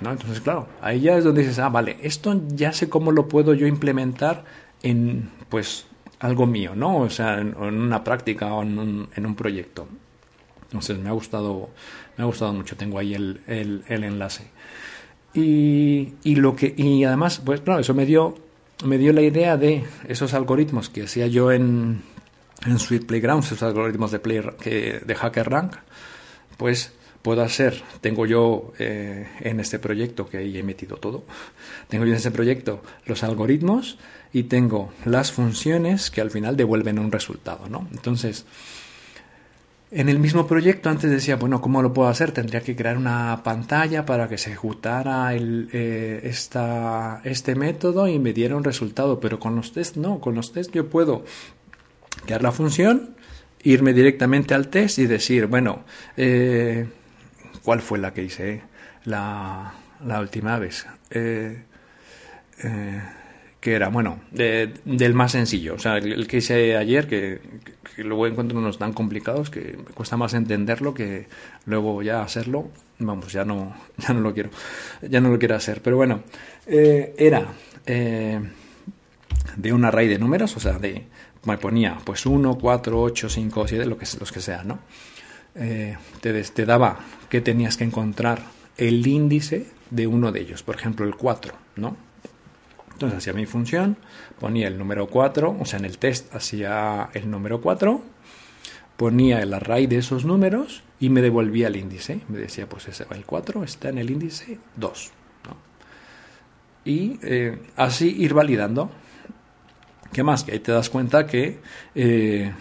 ¿no? 0.01 0.11
Entonces, 0.11 0.41
claro, 0.41 0.67
ahí 0.81 1.01
ya 1.01 1.15
es 1.15 1.23
donde 1.23 1.41
dices, 1.41 1.59
ah, 1.59 1.69
vale, 1.69 1.97
esto 2.01 2.41
ya 2.47 2.73
sé 2.73 2.89
cómo 2.89 3.11
lo 3.11 3.27
puedo 3.27 3.53
yo 3.53 3.67
implementar 3.67 4.43
en, 4.81 5.29
pues, 5.47 5.85
algo 6.19 6.47
mío, 6.47 6.75
¿no? 6.75 6.97
O 6.97 7.09
sea, 7.11 7.39
en, 7.39 7.55
una 7.55 8.03
práctica 8.03 8.51
o 8.51 8.63
en 8.63 8.79
un, 8.79 9.09
en 9.15 9.27
un 9.27 9.35
proyecto. 9.35 9.87
Entonces 10.63 10.97
me 10.97 11.09
ha 11.09 11.13
gustado, 11.13 11.69
me 12.17 12.23
ha 12.23 12.25
gustado 12.25 12.51
mucho. 12.51 12.75
Tengo 12.75 12.97
ahí 12.97 13.13
el, 13.13 13.41
el, 13.45 14.03
enlace. 14.03 14.47
Y, 15.35 16.15
y, 16.23 16.35
lo 16.35 16.55
que, 16.55 16.73
y 16.75 17.03
además, 17.03 17.43
pues 17.45 17.61
claro, 17.61 17.81
eso 17.81 17.93
me 17.93 18.07
dio, 18.07 18.44
me 18.83 18.97
dio 18.97 19.13
la 19.13 19.21
idea 19.21 19.57
de 19.57 19.83
esos 20.07 20.33
algoritmos 20.33 20.89
que 20.89 21.03
hacía 21.03 21.27
yo 21.27 21.51
en, 21.51 22.01
en 22.65 22.79
Sweet 22.79 23.05
Playgrounds, 23.05 23.47
esos 23.47 23.63
algoritmos 23.63 24.11
de, 24.11 24.19
play, 24.19 24.41
que, 24.59 25.01
de 25.05 25.15
HackerRank, 25.15 25.75
pues 26.57 26.91
puedo 27.21 27.41
hacer, 27.41 27.81
tengo 28.01 28.25
yo 28.25 28.73
eh, 28.77 29.27
en 29.39 29.59
este 29.59 29.79
proyecto, 29.79 30.29
que 30.29 30.37
ahí 30.37 30.57
he 30.57 30.63
metido 30.63 30.97
todo, 30.97 31.23
tengo 31.87 32.05
yo 32.05 32.11
en 32.11 32.17
este 32.17 32.31
proyecto 32.31 32.83
los 33.05 33.23
algoritmos 33.23 33.97
y 34.31 34.43
tengo 34.43 34.93
las 35.05 35.31
funciones 35.31 36.11
que 36.11 36.21
al 36.21 36.29
final 36.29 36.55
devuelven 36.55 36.99
un 36.99 37.11
resultado, 37.11 37.67
¿no? 37.67 37.87
Entonces, 37.91 38.45
en 39.97 40.09
el 40.09 40.19
mismo 40.19 40.45
proyecto 40.45 40.89
antes 40.89 41.09
decía, 41.09 41.37
bueno, 41.37 41.61
¿cómo 41.61 41.81
lo 41.81 41.93
puedo 41.93 42.09
hacer? 42.09 42.33
Tendría 42.33 42.59
que 42.59 42.75
crear 42.75 42.97
una 42.97 43.41
pantalla 43.45 44.05
para 44.05 44.27
que 44.27 44.37
se 44.37 44.49
ejecutara 44.49 45.33
el, 45.33 45.69
eh, 45.71 46.19
esta, 46.23 47.21
este 47.23 47.55
método 47.55 48.05
y 48.09 48.19
me 48.19 48.33
diera 48.33 48.57
un 48.57 48.65
resultado, 48.65 49.21
pero 49.21 49.39
con 49.39 49.55
los 49.55 49.71
test 49.71 49.95
no, 49.95 50.19
con 50.19 50.35
los 50.35 50.51
test 50.51 50.73
yo 50.73 50.89
puedo 50.89 51.23
crear 52.25 52.43
la 52.43 52.51
función, 52.51 53.15
irme 53.63 53.93
directamente 53.93 54.53
al 54.53 54.67
test 54.67 54.99
y 54.99 55.05
decir, 55.05 55.47
bueno, 55.47 55.85
eh, 56.17 56.85
¿cuál 57.63 57.79
fue 57.79 57.97
la 57.97 58.13
que 58.13 58.23
hice 58.23 58.63
la, 59.05 59.75
la 60.05 60.19
última 60.19 60.59
vez? 60.59 60.85
Eh, 61.09 61.63
eh, 62.63 63.01
que 63.65 63.73
era, 63.73 63.89
bueno, 63.89 64.19
del 64.29 65.15
más 65.15 65.31
sencillo, 65.31 65.73
o 65.73 65.79
sea, 65.79 65.97
el, 65.97 66.27
que 66.27 66.37
hice 66.37 66.77
ayer, 66.77 67.07
que, 67.07 67.39
luego 67.97 68.27
encuentro 68.27 68.59
unos 68.59 68.77
tan 68.77 68.93
complicados 68.93 69.49
que 69.49 69.75
me 69.75 69.91
cuesta 69.91 70.17
más 70.17 70.35
entenderlo 70.35 70.93
que 70.93 71.25
luego 71.65 72.03
ya 72.03 72.21
hacerlo, 72.21 72.69
vamos, 72.99 73.33
ya 73.33 73.43
no, 73.43 73.75
ya 73.97 74.13
no 74.13 74.19
lo 74.19 74.35
quiero, 74.35 74.51
ya 75.01 75.19
no 75.19 75.29
lo 75.29 75.39
quiero 75.39 75.55
hacer, 75.55 75.81
pero 75.81 75.97
bueno, 75.97 76.21
eh, 76.67 77.15
era 77.17 77.55
eh, 77.87 78.39
de 79.57 79.73
un 79.73 79.83
array 79.83 80.09
de 80.09 80.19
números, 80.19 80.55
o 80.55 80.59
sea, 80.59 80.73
de, 80.73 81.01
me 81.45 81.57
ponía 81.57 81.97
pues 82.03 82.27
1, 82.27 82.59
4, 82.61 83.01
8, 83.01 83.29
5, 83.29 83.67
7, 83.67 83.85
lo 83.87 83.97
que, 83.97 84.05
los 84.19 84.31
que 84.31 84.41
sean, 84.41 84.67
¿no? 84.67 84.79
Eh, 85.55 85.97
te, 86.21 86.39
te 86.43 86.65
daba 86.67 86.99
que 87.29 87.41
tenías 87.41 87.77
que 87.77 87.85
encontrar 87.85 88.43
el 88.77 89.07
índice 89.07 89.65
de 89.89 90.05
uno 90.05 90.31
de 90.31 90.41
ellos, 90.41 90.61
por 90.61 90.75
ejemplo 90.75 91.03
el 91.07 91.15
4, 91.15 91.51
¿no? 91.77 92.04
Entonces 92.95 93.17
hacía 93.17 93.33
mi 93.33 93.45
función, 93.45 93.97
ponía 94.39 94.69
el 94.69 94.77
número 94.77 95.07
4, 95.07 95.57
o 95.59 95.65
sea, 95.65 95.79
en 95.79 95.85
el 95.85 95.97
test 95.97 96.33
hacía 96.33 97.09
el 97.13 97.29
número 97.29 97.59
4, 97.59 98.01
ponía 98.95 99.41
el 99.41 99.53
array 99.53 99.85
de 99.85 99.97
esos 99.97 100.23
números 100.23 100.81
y 100.97 101.09
me 101.09 101.21
devolvía 101.21 101.67
el 101.67 101.75
índice. 101.75 102.21
Me 102.29 102.37
decía, 102.37 102.69
pues 102.69 102.87
ese, 102.87 103.05
el 103.11 103.25
4 103.25 103.65
está 103.65 103.89
en 103.89 103.97
el 103.97 104.09
índice 104.09 104.59
2. 104.77 105.11
Y 106.85 107.19
eh, 107.21 107.59
así 107.75 108.15
ir 108.17 108.33
validando. 108.33 108.89
¿Qué 110.13 110.23
más? 110.23 110.45
Que 110.45 110.53
ahí 110.53 110.59
te 110.59 110.71
das 110.71 110.89
cuenta 110.89 111.27
que 111.27 111.59
eh, 111.95 112.53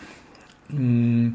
mm, 0.70 1.28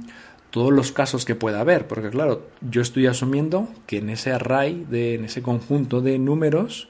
todos 0.49 0.73
los 0.73 0.91
casos 0.91 1.23
que 1.23 1.35
pueda 1.35 1.61
haber, 1.61 1.87
porque 1.87 2.09
claro, 2.09 2.49
yo 2.59 2.81
estoy 2.81 3.07
asumiendo 3.07 3.69
que 3.87 3.99
en 3.99 4.09
ese 4.09 4.33
array, 4.33 4.85
de, 4.89 5.15
en 5.15 5.23
ese 5.23 5.41
conjunto 5.41 6.01
de 6.01 6.19
números, 6.19 6.89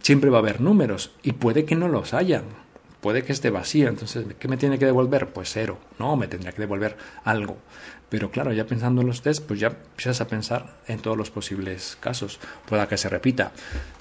siempre 0.00 0.30
va 0.30 0.38
a 0.38 0.40
haber 0.40 0.60
números 0.60 1.12
y 1.22 1.32
puede 1.32 1.64
que 1.64 1.76
no 1.76 1.88
los 1.88 2.14
haya, 2.14 2.42
puede 3.00 3.22
que 3.22 3.32
esté 3.32 3.50
vacío, 3.50 3.88
entonces, 3.88 4.26
¿qué 4.38 4.48
me 4.48 4.56
tiene 4.56 4.78
que 4.78 4.86
devolver? 4.86 5.28
Pues 5.28 5.50
cero, 5.52 5.78
no, 5.98 6.16
me 6.16 6.28
tendría 6.28 6.52
que 6.52 6.62
devolver 6.62 6.96
algo. 7.24 7.58
Pero 8.08 8.30
claro, 8.30 8.52
ya 8.52 8.66
pensando 8.66 9.02
en 9.02 9.06
los 9.06 9.20
test, 9.20 9.44
pues 9.46 9.60
ya 9.60 9.66
empiezas 9.68 10.22
a 10.22 10.28
pensar 10.28 10.78
en 10.86 10.98
todos 11.00 11.16
los 11.16 11.30
posibles 11.30 11.98
casos. 12.00 12.40
Pueda 12.66 12.88
que 12.88 12.96
se 12.96 13.10
repita. 13.10 13.52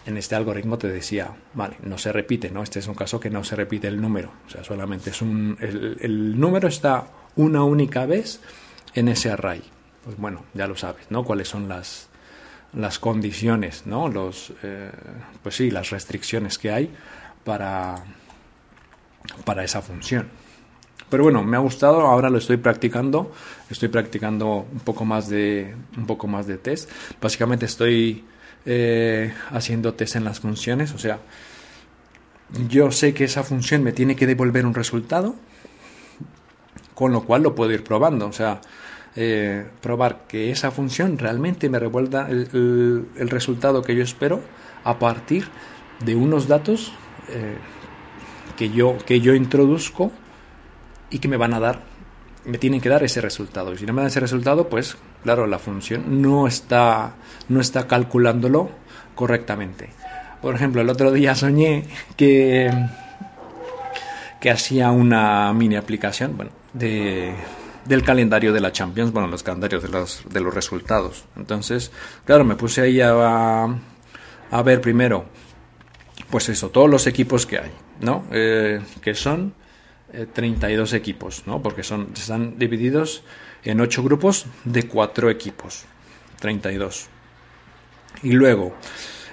En 0.05 0.15
este 0.15 0.35
algoritmo 0.35 0.77
te 0.77 0.87
decía, 0.87 1.35
vale, 1.53 1.75
no 1.83 1.97
se 1.97 2.13
repite, 2.13 2.49
¿no? 2.49 2.63
Este 2.63 2.79
es 2.79 2.87
un 2.87 2.95
caso 2.95 3.19
que 3.19 3.29
no 3.29 3.43
se 3.43 3.57
repite 3.57 3.89
el 3.89 3.99
número. 3.99 4.31
O 4.47 4.49
sea, 4.49 4.63
solamente 4.63 5.09
es 5.09 5.21
un. 5.21 5.57
El, 5.59 5.97
el 5.99 6.39
número 6.39 6.69
está 6.69 7.07
una 7.35 7.65
única 7.65 8.05
vez 8.05 8.39
en 8.93 9.09
ese 9.09 9.29
array. 9.29 9.61
Pues 10.05 10.15
bueno, 10.15 10.45
ya 10.53 10.67
lo 10.67 10.77
sabes, 10.77 11.05
¿no? 11.09 11.25
Cuáles 11.25 11.49
son 11.49 11.67
las, 11.67 12.07
las 12.73 12.99
condiciones, 12.99 13.83
¿no? 13.85 14.07
Los, 14.07 14.53
eh, 14.63 14.91
pues 15.43 15.55
sí, 15.55 15.71
las 15.71 15.89
restricciones 15.89 16.57
que 16.57 16.71
hay 16.71 16.93
para, 17.43 18.03
para 19.45 19.63
esa 19.63 19.81
función. 19.81 20.29
Pero 21.09 21.23
bueno, 21.23 21.43
me 21.43 21.55
ha 21.55 21.61
gustado, 21.61 22.01
ahora 22.01 22.29
lo 22.29 22.37
estoy 22.37 22.57
practicando, 22.57 23.31
estoy 23.69 23.87
practicando 23.87 24.67
un 24.71 24.79
poco 24.81 25.05
más 25.05 25.29
de, 25.29 25.73
un 25.95 26.05
poco 26.05 26.27
más 26.27 26.47
de 26.47 26.57
test. 26.57 26.89
Básicamente 27.21 27.65
estoy 27.65 28.25
eh, 28.65 29.33
haciendo 29.51 29.93
test 29.93 30.17
en 30.17 30.25
las 30.25 30.41
funciones, 30.41 30.93
o 30.93 30.97
sea, 30.97 31.19
yo 32.67 32.91
sé 32.91 33.13
que 33.13 33.23
esa 33.23 33.43
función 33.43 33.83
me 33.83 33.93
tiene 33.93 34.15
que 34.15 34.27
devolver 34.27 34.65
un 34.65 34.73
resultado, 34.73 35.35
con 36.93 37.13
lo 37.13 37.23
cual 37.23 37.43
lo 37.43 37.55
puedo 37.55 37.71
ir 37.71 37.83
probando, 37.83 38.27
o 38.27 38.33
sea, 38.33 38.59
eh, 39.19 39.65
probar 39.81 40.27
que 40.27 40.51
esa 40.51 40.69
función 40.69 41.17
realmente 41.17 41.69
me 41.69 41.79
revuelva 41.79 42.27
el, 42.29 43.07
resultado 43.15 43.81
que 43.81 43.95
yo 43.95 44.03
espero 44.03 44.41
a 44.83 44.99
partir 44.99 45.47
de 46.05 46.15
unos 46.15 46.47
datos 46.47 46.93
eh, 47.29 47.55
que, 48.57 48.69
yo, 48.69 48.95
que 49.07 49.19
yo 49.19 49.33
introduzco 49.33 50.11
y 51.09 51.17
que 51.17 51.27
me 51.27 51.37
van 51.37 51.55
a 51.55 51.59
dar, 51.59 51.81
me 52.45 52.59
tienen 52.59 52.79
que 52.79 52.89
dar 52.89 53.01
ese 53.01 53.19
resultado. 53.19 53.73
Y 53.73 53.79
si 53.79 53.87
no 53.87 53.93
me 53.93 54.01
dan 54.01 54.09
ese 54.09 54.19
resultado, 54.19 54.69
pues 54.69 54.97
claro, 55.23 55.47
la 55.47 55.57
función 55.57 56.21
no 56.21 56.45
está, 56.45 57.15
no 57.49 57.59
está 57.59 57.87
calculándolo 57.87 58.69
correctamente. 59.15 59.89
Por 60.43 60.53
ejemplo, 60.53 60.79
el 60.81 60.89
otro 60.89 61.11
día 61.11 61.33
soñé 61.33 61.85
que, 62.17 62.71
que 64.39 64.51
hacía 64.51 64.91
una 64.91 65.51
mini 65.53 65.75
aplicación, 65.75 66.37
bueno, 66.37 66.51
de 66.73 67.33
del 67.87 68.03
calendario 68.03 68.53
de 68.53 68.59
la 68.59 68.71
Champions, 68.71 69.11
bueno, 69.11 69.27
los 69.27 69.43
calendarios 69.43 69.83
de 69.83 69.89
los, 69.89 70.23
de 70.29 70.39
los 70.39 70.53
resultados. 70.53 71.25
Entonces, 71.35 71.91
claro, 72.25 72.43
me 72.43 72.55
puse 72.55 72.81
ahí 72.81 72.99
a, 73.01 73.63
a 74.51 74.61
ver 74.63 74.81
primero, 74.81 75.25
pues 76.29 76.49
eso, 76.49 76.69
todos 76.69 76.89
los 76.89 77.07
equipos 77.07 77.45
que 77.45 77.59
hay, 77.59 77.71
¿no? 78.01 78.25
Eh, 78.31 78.81
que 79.01 79.13
son 79.13 79.53
32 80.33 80.93
eh, 80.93 80.97
equipos, 80.97 81.43
¿no? 81.45 81.61
Porque 81.61 81.83
son, 81.83 82.09
están 82.15 82.57
divididos 82.57 83.23
en 83.63 83.79
8 83.79 84.03
grupos 84.03 84.45
de 84.65 84.83
4 84.83 85.29
equipos, 85.29 85.85
32. 86.39 87.07
Y 88.23 88.31
luego, 88.31 88.75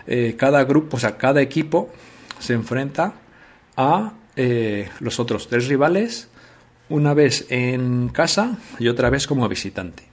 eh, 0.07 0.35
cada 0.39 0.65
grupo, 0.65 0.97
o 0.97 1.01
sea, 1.01 1.17
cada 1.17 1.41
equipo 1.41 1.93
se 2.39 2.55
enfrenta 2.55 3.15
a 3.77 4.15
los 4.99 5.21
otros 5.21 5.47
tres 5.47 5.69
rivales 5.69 6.29
una 6.89 7.15
vez 7.15 7.47
en 7.51 8.09
casa 8.09 8.59
y 8.79 8.89
otra 8.89 9.11
vez 9.11 9.27
como 9.27 9.49
visitante. 9.49 10.05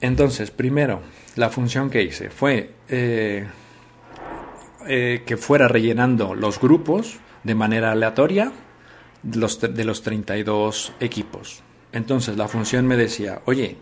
Entonces, 0.00 0.50
primero, 0.50 1.00
la 1.36 1.50
función 1.50 1.90
que 1.90 2.02
hice 2.02 2.30
fue 2.30 2.70
eh, 2.88 3.46
eh, 4.86 5.22
que 5.24 5.36
fuera 5.36 5.68
rellenando 5.68 6.34
los 6.34 6.60
grupos 6.60 7.18
de 7.44 7.54
manera 7.54 7.92
aleatoria 7.92 8.52
de 9.22 9.38
los, 9.38 9.60
de 9.60 9.84
los 9.84 10.02
32 10.02 10.92
equipos. 11.00 11.62
Entonces, 11.92 12.36
la 12.36 12.48
función 12.48 12.86
me 12.86 12.96
decía, 12.96 13.42
oye, 13.44 13.76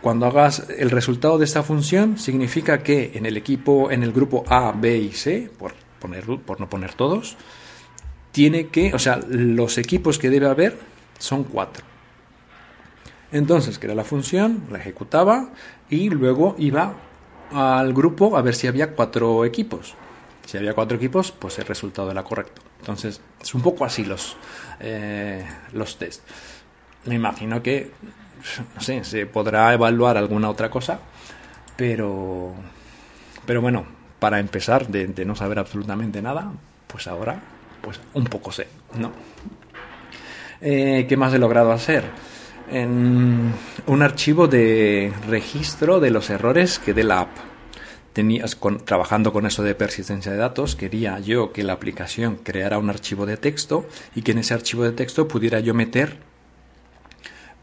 cuando 0.00 0.26
hagas 0.26 0.68
el 0.76 0.90
resultado 0.90 1.38
de 1.38 1.44
esta 1.44 1.62
función, 1.62 2.18
significa 2.18 2.82
que 2.82 3.12
en 3.14 3.26
el 3.26 3.36
equipo, 3.36 3.90
en 3.90 4.02
el 4.02 4.12
grupo 4.12 4.44
A, 4.48 4.72
B 4.72 4.96
y 4.98 5.12
C, 5.12 5.50
por, 5.58 5.74
poner, 5.98 6.24
por 6.24 6.60
no 6.60 6.68
poner 6.68 6.94
todos, 6.94 7.36
tiene 8.38 8.68
que, 8.68 8.94
o 8.94 9.00
sea, 9.00 9.18
los 9.28 9.78
equipos 9.78 10.16
que 10.16 10.30
debe 10.30 10.46
haber 10.46 10.78
son 11.18 11.42
cuatro. 11.42 11.84
Entonces, 13.32 13.80
era 13.82 13.96
la 13.96 14.04
función, 14.04 14.62
la 14.70 14.78
ejecutaba 14.78 15.50
y 15.90 16.08
luego 16.08 16.54
iba 16.56 16.94
al 17.50 17.92
grupo 17.92 18.36
a 18.36 18.42
ver 18.42 18.54
si 18.54 18.68
había 18.68 18.92
cuatro 18.92 19.44
equipos. 19.44 19.96
Si 20.46 20.56
había 20.56 20.72
cuatro 20.72 20.98
equipos, 20.98 21.32
pues 21.32 21.58
el 21.58 21.64
resultado 21.64 22.12
era 22.12 22.22
correcto. 22.22 22.62
Entonces, 22.78 23.20
es 23.40 23.54
un 23.56 23.60
poco 23.62 23.84
así 23.84 24.04
los, 24.04 24.36
eh, 24.78 25.44
los 25.72 25.98
test. 25.98 26.22
Me 27.06 27.16
imagino 27.16 27.60
que, 27.60 27.90
no 28.72 28.80
sé, 28.80 29.02
se 29.02 29.26
podrá 29.26 29.74
evaluar 29.74 30.16
alguna 30.16 30.48
otra 30.48 30.70
cosa, 30.70 31.00
pero, 31.76 32.54
pero 33.44 33.60
bueno, 33.60 33.84
para 34.20 34.38
empezar, 34.38 34.86
de 34.86 35.24
no 35.24 35.34
saber 35.34 35.58
absolutamente 35.58 36.22
nada, 36.22 36.52
pues 36.86 37.08
ahora 37.08 37.57
pues 37.80 38.00
un 38.14 38.24
poco 38.24 38.52
sé, 38.52 38.66
¿no? 38.98 39.12
Eh, 40.60 41.06
¿Qué 41.08 41.16
más 41.16 41.32
he 41.32 41.38
logrado 41.38 41.72
hacer? 41.72 42.04
En 42.70 43.52
un 43.86 44.02
archivo 44.02 44.48
de 44.48 45.12
registro 45.28 46.00
de 46.00 46.10
los 46.10 46.30
errores 46.30 46.78
que 46.78 46.94
dé 46.94 47.04
la 47.04 47.20
app. 47.20 47.36
Tenías, 48.12 48.58
trabajando 48.84 49.32
con 49.32 49.46
eso 49.46 49.62
de 49.62 49.74
persistencia 49.74 50.32
de 50.32 50.38
datos, 50.38 50.74
quería 50.74 51.20
yo 51.20 51.52
que 51.52 51.62
la 51.62 51.74
aplicación 51.74 52.36
creara 52.36 52.78
un 52.78 52.90
archivo 52.90 53.26
de 53.26 53.36
texto 53.36 53.86
y 54.14 54.22
que 54.22 54.32
en 54.32 54.38
ese 54.38 54.54
archivo 54.54 54.82
de 54.82 54.92
texto 54.92 55.28
pudiera 55.28 55.60
yo 55.60 55.72
meter 55.72 56.18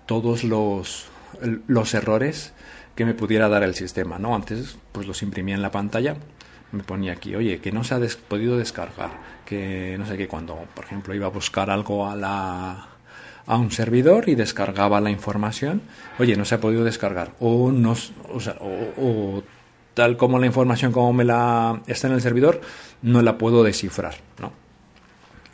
todos 0.06 0.44
los, 0.44 1.08
los 1.68 1.94
errores 1.94 2.54
que 2.96 3.06
me 3.06 3.14
pudiera 3.14 3.50
dar 3.50 3.64
el 3.64 3.76
sistema, 3.76 4.18
¿no? 4.18 4.34
Antes 4.34 4.78
pues 4.94 5.08
los 5.08 5.22
imprimía 5.24 5.56
en 5.56 5.62
la 5.62 5.72
pantalla 5.72 6.16
me 6.76 6.84
ponía 6.84 7.14
aquí, 7.14 7.36
oye, 7.36 7.60
que 7.60 7.72
no 7.72 7.84
se 7.84 7.96
ha 7.96 8.00
podido 8.28 8.58
descargar, 8.58 9.12
que 9.46 9.96
no 9.98 10.06
sé 10.06 10.18
qué, 10.18 10.28
cuando, 10.28 10.56
por 10.74 10.86
ejemplo, 10.86 11.16
iba 11.16 11.26
a 11.26 11.30
buscar 11.30 11.70
algo 11.70 12.08
a 12.08 12.16
la 12.16 12.88
a 13.48 13.58
un 13.58 13.72
servidor 13.72 14.28
y 14.28 14.34
descargaba 14.34 15.00
la 15.00 15.12
información, 15.12 15.84
oye, 16.18 16.36
no 16.36 16.46
se 16.46 16.56
ha 16.56 16.60
podido 16.60 16.84
descargar, 16.84 17.34
o 17.40 17.72
no, 17.72 17.94
o, 17.94 18.40
o, 18.98 19.44
tal 19.94 20.18
como 20.18 20.40
la 20.40 20.48
información 20.48 20.92
como 20.92 21.14
me 21.14 21.24
la 21.24 21.82
está 21.86 22.08
en 22.08 22.14
el 22.14 22.22
servidor, 22.22 22.62
no 23.04 23.22
la 23.22 23.38
puedo 23.38 23.64
descifrar, 23.64 24.16
¿no? 24.40 24.52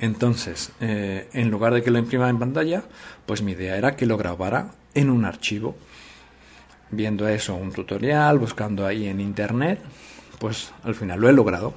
Entonces, 0.01 0.71
eh, 0.81 1.29
en 1.31 1.51
lugar 1.51 1.75
de 1.75 1.83
que 1.83 1.91
lo 1.91 1.99
imprima 1.99 2.27
en 2.27 2.39
pantalla, 2.39 2.83
pues 3.27 3.43
mi 3.43 3.51
idea 3.51 3.77
era 3.77 3.95
que 3.95 4.07
lo 4.07 4.17
grabara 4.17 4.71
en 4.95 5.11
un 5.11 5.25
archivo. 5.25 5.75
Viendo 6.89 7.27
eso, 7.27 7.55
un 7.55 7.71
tutorial, 7.71 8.39
buscando 8.39 8.87
ahí 8.87 9.07
en 9.07 9.21
internet, 9.21 9.79
pues 10.41 10.73
al 10.83 10.95
final 10.95 11.21
lo 11.21 11.29
he 11.29 11.33
logrado. 11.33 11.75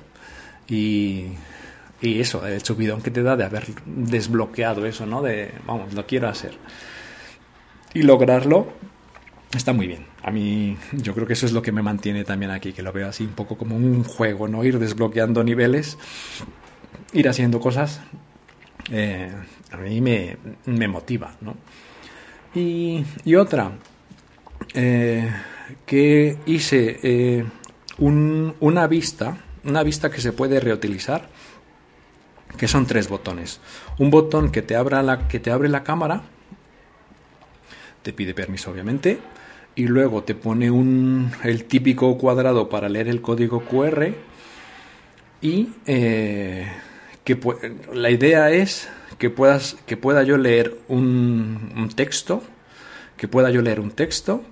Y, 0.66 1.26
y 2.00 2.18
eso, 2.18 2.46
el 2.46 2.62
subidón 2.62 3.02
que 3.02 3.10
te 3.10 3.22
da 3.22 3.36
de 3.36 3.44
haber 3.44 3.66
desbloqueado 3.84 4.86
eso, 4.86 5.04
¿no? 5.04 5.20
De, 5.20 5.52
vamos, 5.66 5.92
lo 5.92 6.06
quiero 6.06 6.28
hacer. 6.28 6.56
Y 7.92 8.02
lograrlo 8.02 8.72
está 9.54 9.74
muy 9.74 9.86
bien. 9.86 10.06
A 10.22 10.30
mí 10.30 10.78
yo 10.92 11.14
creo 11.14 11.26
que 11.26 11.34
eso 11.34 11.44
es 11.44 11.52
lo 11.52 11.60
que 11.60 11.72
me 11.72 11.82
mantiene 11.82 12.24
también 12.24 12.50
aquí, 12.50 12.72
que 12.72 12.82
lo 12.82 12.90
veo 12.90 13.06
así 13.06 13.24
un 13.24 13.34
poco 13.34 13.58
como 13.58 13.76
un 13.76 14.02
juego, 14.02 14.48
¿no? 14.48 14.64
Ir 14.64 14.78
desbloqueando 14.78 15.44
niveles, 15.44 15.98
ir 17.12 17.28
haciendo 17.28 17.60
cosas, 17.60 18.00
eh, 18.90 19.30
a 19.70 19.76
mí 19.76 20.00
me, 20.00 20.38
me 20.64 20.88
motiva, 20.88 21.36
¿no? 21.42 21.54
Y, 22.54 23.04
y 23.26 23.34
otra, 23.34 23.72
eh, 24.72 25.30
que 25.84 26.38
hice 26.46 27.00
eh, 27.02 27.44
una 27.98 28.86
vista, 28.86 29.38
una 29.64 29.82
vista 29.82 30.10
que 30.10 30.20
se 30.20 30.32
puede 30.32 30.60
reutilizar, 30.60 31.28
que 32.56 32.68
son 32.68 32.86
tres 32.86 33.08
botones. 33.08 33.60
Un 33.98 34.10
botón 34.10 34.50
que 34.50 34.62
te, 34.62 34.76
abra 34.76 35.02
la, 35.02 35.28
que 35.28 35.40
te 35.40 35.50
abre 35.50 35.68
la 35.68 35.84
cámara, 35.84 36.22
te 38.02 38.12
pide 38.12 38.34
permiso 38.34 38.70
obviamente, 38.70 39.18
y 39.74 39.86
luego 39.86 40.22
te 40.22 40.34
pone 40.34 40.70
un, 40.70 41.32
el 41.42 41.64
típico 41.64 42.16
cuadrado 42.18 42.68
para 42.68 42.88
leer 42.88 43.08
el 43.08 43.20
código 43.20 43.64
QR 43.64 44.14
y 45.40 45.68
eh, 45.86 46.66
que 47.24 47.38
la 47.92 48.10
idea 48.10 48.50
es 48.50 48.88
que 49.18 49.30
puedas 49.30 49.76
que 49.86 49.96
pueda 49.96 50.22
yo 50.22 50.36
leer 50.36 50.78
un, 50.88 51.72
un, 51.76 51.88
texto 51.88 52.42
que 53.16 53.28
pueda 53.28 53.50
yo 53.50 53.62
leer 53.62 53.80
un 53.80 53.90
texto 53.90 54.42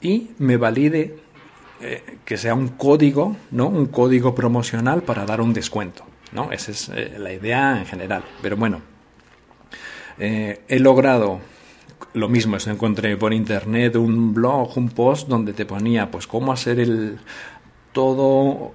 y 0.00 0.30
me 0.38 0.56
valide 0.56 1.18
eh, 1.82 2.18
que 2.24 2.36
sea 2.36 2.54
un 2.54 2.68
código, 2.68 3.36
¿no? 3.50 3.68
Un 3.68 3.86
código 3.86 4.34
promocional 4.34 5.02
para 5.02 5.24
dar 5.24 5.40
un 5.40 5.54
descuento, 5.54 6.04
¿no? 6.32 6.52
Esa 6.52 6.70
es 6.72 6.90
eh, 6.90 7.14
la 7.18 7.32
idea 7.32 7.78
en 7.78 7.86
general. 7.86 8.22
Pero 8.42 8.56
bueno, 8.56 8.82
eh, 10.18 10.60
he 10.68 10.78
logrado 10.78 11.40
lo 12.12 12.28
mismo, 12.28 12.56
eso 12.56 12.70
encontré 12.70 13.16
por 13.16 13.32
internet 13.32 13.96
un 13.96 14.34
blog, 14.34 14.76
un 14.76 14.90
post 14.90 15.28
donde 15.28 15.52
te 15.52 15.64
ponía 15.64 16.10
pues 16.10 16.26
cómo 16.26 16.52
hacer 16.52 16.80
el 16.80 17.18
todo 17.92 18.74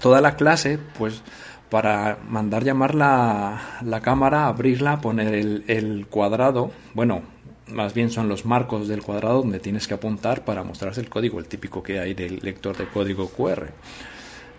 toda 0.00 0.20
la 0.20 0.36
clase, 0.36 0.78
pues 0.98 1.22
para 1.70 2.18
mandar 2.28 2.64
llamar 2.64 2.94
la, 2.94 3.80
la 3.82 4.00
cámara, 4.00 4.46
abrirla, 4.46 5.00
poner 5.00 5.64
el 5.66 6.06
cuadrado, 6.08 6.70
bueno, 6.94 7.22
más 7.68 7.94
bien 7.94 8.10
son 8.10 8.28
los 8.28 8.44
marcos 8.44 8.88
del 8.88 9.02
cuadrado 9.02 9.42
donde 9.42 9.60
tienes 9.60 9.88
que 9.88 9.94
apuntar 9.94 10.44
para 10.44 10.62
mostrarse 10.62 11.00
el 11.00 11.08
código, 11.08 11.38
el 11.38 11.46
típico 11.46 11.82
que 11.82 11.98
hay 11.98 12.14
del 12.14 12.38
lector 12.42 12.76
de 12.76 12.86
código 12.86 13.28
QR. 13.28 13.70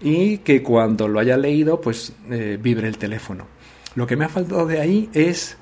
Y 0.02 0.40
que 0.40 0.62
cuando 0.62 1.08
lo 1.08 1.20
haya 1.20 1.38
leído, 1.38 1.82
pues 1.82 2.14
eh, 2.30 2.58
vibre 2.62 2.88
el 2.88 2.98
teléfono. 2.98 3.48
Lo 3.96 4.06
que 4.06 4.16
me 4.16 4.26
ha 4.26 4.30
faltado 4.30 4.66
de 4.66 4.80
ahí 4.80 5.10
es... 5.14 5.58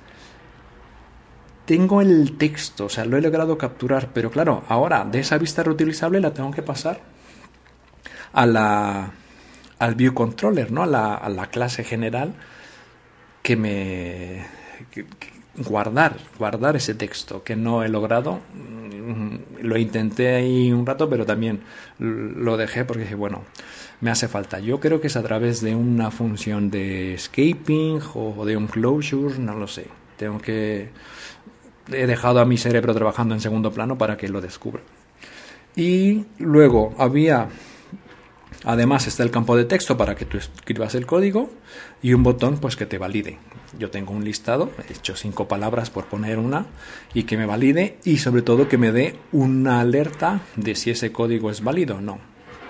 Tengo 1.65 2.01
el 2.01 2.37
texto, 2.37 2.85
o 2.85 2.89
sea, 2.89 3.05
lo 3.05 3.17
he 3.17 3.21
logrado 3.21 3.57
capturar, 3.57 4.09
pero 4.13 4.29
claro, 4.29 4.63
ahora 4.67 5.03
de 5.03 5.21
esa 5.21 5.39
vista 5.39 5.63
reutilizable 5.63 6.19
la 6.19 6.31
tengo 6.31 6.51
que 6.51 6.61
pasar 6.61 6.99
a 8.33 8.45
la, 8.45 9.11
al 9.79 9.95
view 9.95 10.13
controller, 10.13 10.71
¿no? 10.71 10.83
A 10.83 10.85
la, 10.85 11.15
a 11.15 11.27
la 11.29 11.47
clase 11.47 11.83
general 11.83 12.35
que 13.41 13.55
me, 13.55 14.45
guardar, 15.57 16.17
guardar 16.37 16.75
ese 16.75 16.93
texto 16.93 17.43
que 17.43 17.55
no 17.55 17.83
he 17.83 17.89
logrado. 17.89 18.39
Mm, 18.53 19.63
lo 19.63 19.77
intenté 19.77 20.35
ahí 20.35 20.71
un 20.71 20.85
rato, 20.85 21.09
pero 21.09 21.25
también 21.25 21.61
lo 21.99 22.57
dejé 22.57 22.85
porque 22.85 23.03
dije, 23.03 23.15
bueno, 23.15 23.43
me 24.01 24.11
hace 24.11 24.27
falta. 24.27 24.59
Yo 24.59 24.79
creo 24.79 25.01
que 25.01 25.07
es 25.07 25.15
a 25.15 25.23
través 25.23 25.61
de 25.61 25.75
una 25.75 26.11
función 26.11 26.69
de 26.69 27.13
escaping 27.13 27.99
o 28.13 28.45
de 28.45 28.57
un 28.57 28.67
closure, 28.67 29.37
no 29.39 29.55
lo 29.55 29.67
sé. 29.67 29.87
Tengo 30.17 30.39
que... 30.39 30.89
He 31.91 32.07
dejado 32.07 32.39
a 32.39 32.45
mi 32.45 32.57
cerebro 32.57 32.93
trabajando 32.95 33.35
en 33.35 33.41
segundo 33.41 33.71
plano 33.71 33.97
para 33.97 34.17
que 34.17 34.27
lo 34.27 34.41
descubra. 34.41 34.81
Y 35.75 36.25
luego 36.39 36.95
había 36.97 37.49
Además 38.65 39.05
está 39.05 39.21
el 39.21 39.29
campo 39.29 39.55
de 39.55 39.65
texto 39.65 39.95
para 39.95 40.15
que 40.15 40.25
tú 40.25 40.37
escribas 40.37 40.95
el 40.95 41.05
código 41.05 41.51
y 42.01 42.13
un 42.13 42.23
botón 42.23 42.57
pues 42.57 42.75
que 42.75 42.87
te 42.87 42.97
valide. 42.97 43.37
Yo 43.79 43.91
tengo 43.91 44.13
un 44.13 44.23
listado, 44.23 44.71
he 44.89 44.93
hecho 44.93 45.15
cinco 45.15 45.47
palabras 45.47 45.89
por 45.89 46.05
poner 46.05 46.39
una 46.39 46.65
y 47.13 47.23
que 47.23 47.37
me 47.37 47.45
valide 47.45 47.97
y 48.03 48.17
sobre 48.17 48.41
todo 48.41 48.69
que 48.69 48.77
me 48.77 48.91
dé 48.91 49.15
una 49.31 49.81
alerta 49.81 50.41
de 50.55 50.75
si 50.75 50.91
ese 50.91 51.11
código 51.11 51.49
es 51.51 51.63
válido 51.63 51.97
o 51.97 52.01
no. 52.01 52.19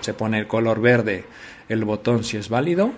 Se 0.00 0.14
pone 0.14 0.38
el 0.38 0.46
color 0.46 0.80
verde 0.80 1.24
el 1.68 1.84
botón 1.84 2.24
si 2.24 2.36
es 2.36 2.48
válido 2.48 2.92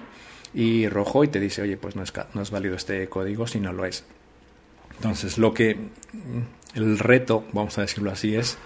y 0.55 0.89
rojo 0.89 1.25
y 1.25 1.29
te 1.29 1.41
dice, 1.41 1.63
oye, 1.63 1.77
pues 1.77 1.97
no 1.97 2.03
es, 2.03 2.13
no 2.35 2.43
es 2.43 2.51
válido 2.51 2.77
este 2.77 3.09
código 3.09 3.47
si 3.47 3.61
no 3.61 3.73
lo 3.73 3.85
es. 3.85 4.05
Entonces 4.97 5.39
lo 5.39 5.55
que 5.55 5.77
el 6.75 6.99
reto, 6.99 7.45
vamos 7.53 7.79
a 7.79 7.83
decirlo 7.83 8.11
así, 8.11 8.35
es 8.35 8.59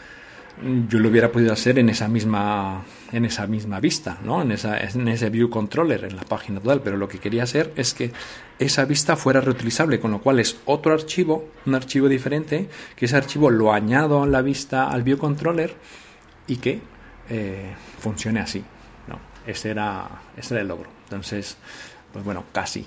yo 0.88 0.98
lo 0.98 1.08
hubiera 1.08 1.32
podido 1.32 1.52
hacer 1.52 1.78
en 1.78 1.88
esa 1.88 2.08
misma 2.08 2.84
en 3.12 3.26
esa 3.26 3.46
misma 3.46 3.78
vista, 3.78 4.18
¿no? 4.24 4.40
En, 4.40 4.52
esa, 4.52 4.78
en 4.78 5.06
ese 5.06 5.28
view 5.28 5.50
controller, 5.50 6.04
en 6.04 6.16
la 6.16 6.22
página 6.22 6.60
total, 6.60 6.80
pero 6.82 6.96
lo 6.96 7.08
que 7.08 7.18
quería 7.18 7.42
hacer 7.42 7.72
es 7.76 7.92
que 7.92 8.10
esa 8.58 8.86
vista 8.86 9.16
fuera 9.16 9.40
reutilizable, 9.40 10.00
con 10.00 10.10
lo 10.10 10.20
cual 10.20 10.40
es 10.40 10.58
otro 10.64 10.94
archivo, 10.94 11.50
un 11.66 11.74
archivo 11.74 12.08
diferente, 12.08 12.68
que 12.96 13.04
ese 13.04 13.16
archivo 13.16 13.50
lo 13.50 13.72
añado 13.72 14.24
en 14.24 14.32
la 14.32 14.40
vista 14.40 14.90
al 14.90 15.02
view 15.02 15.18
controller 15.18 15.74
y 16.46 16.56
que 16.56 16.80
eh, 17.28 17.74
funcione 17.98 18.40
así, 18.40 18.64
¿no? 19.08 19.18
Ese 19.46 19.70
era, 19.70 20.08
ese 20.36 20.54
era 20.54 20.62
el 20.62 20.68
logro. 20.68 20.88
Entonces, 21.04 21.58
pues 22.14 22.24
bueno, 22.24 22.44
casi, 22.50 22.86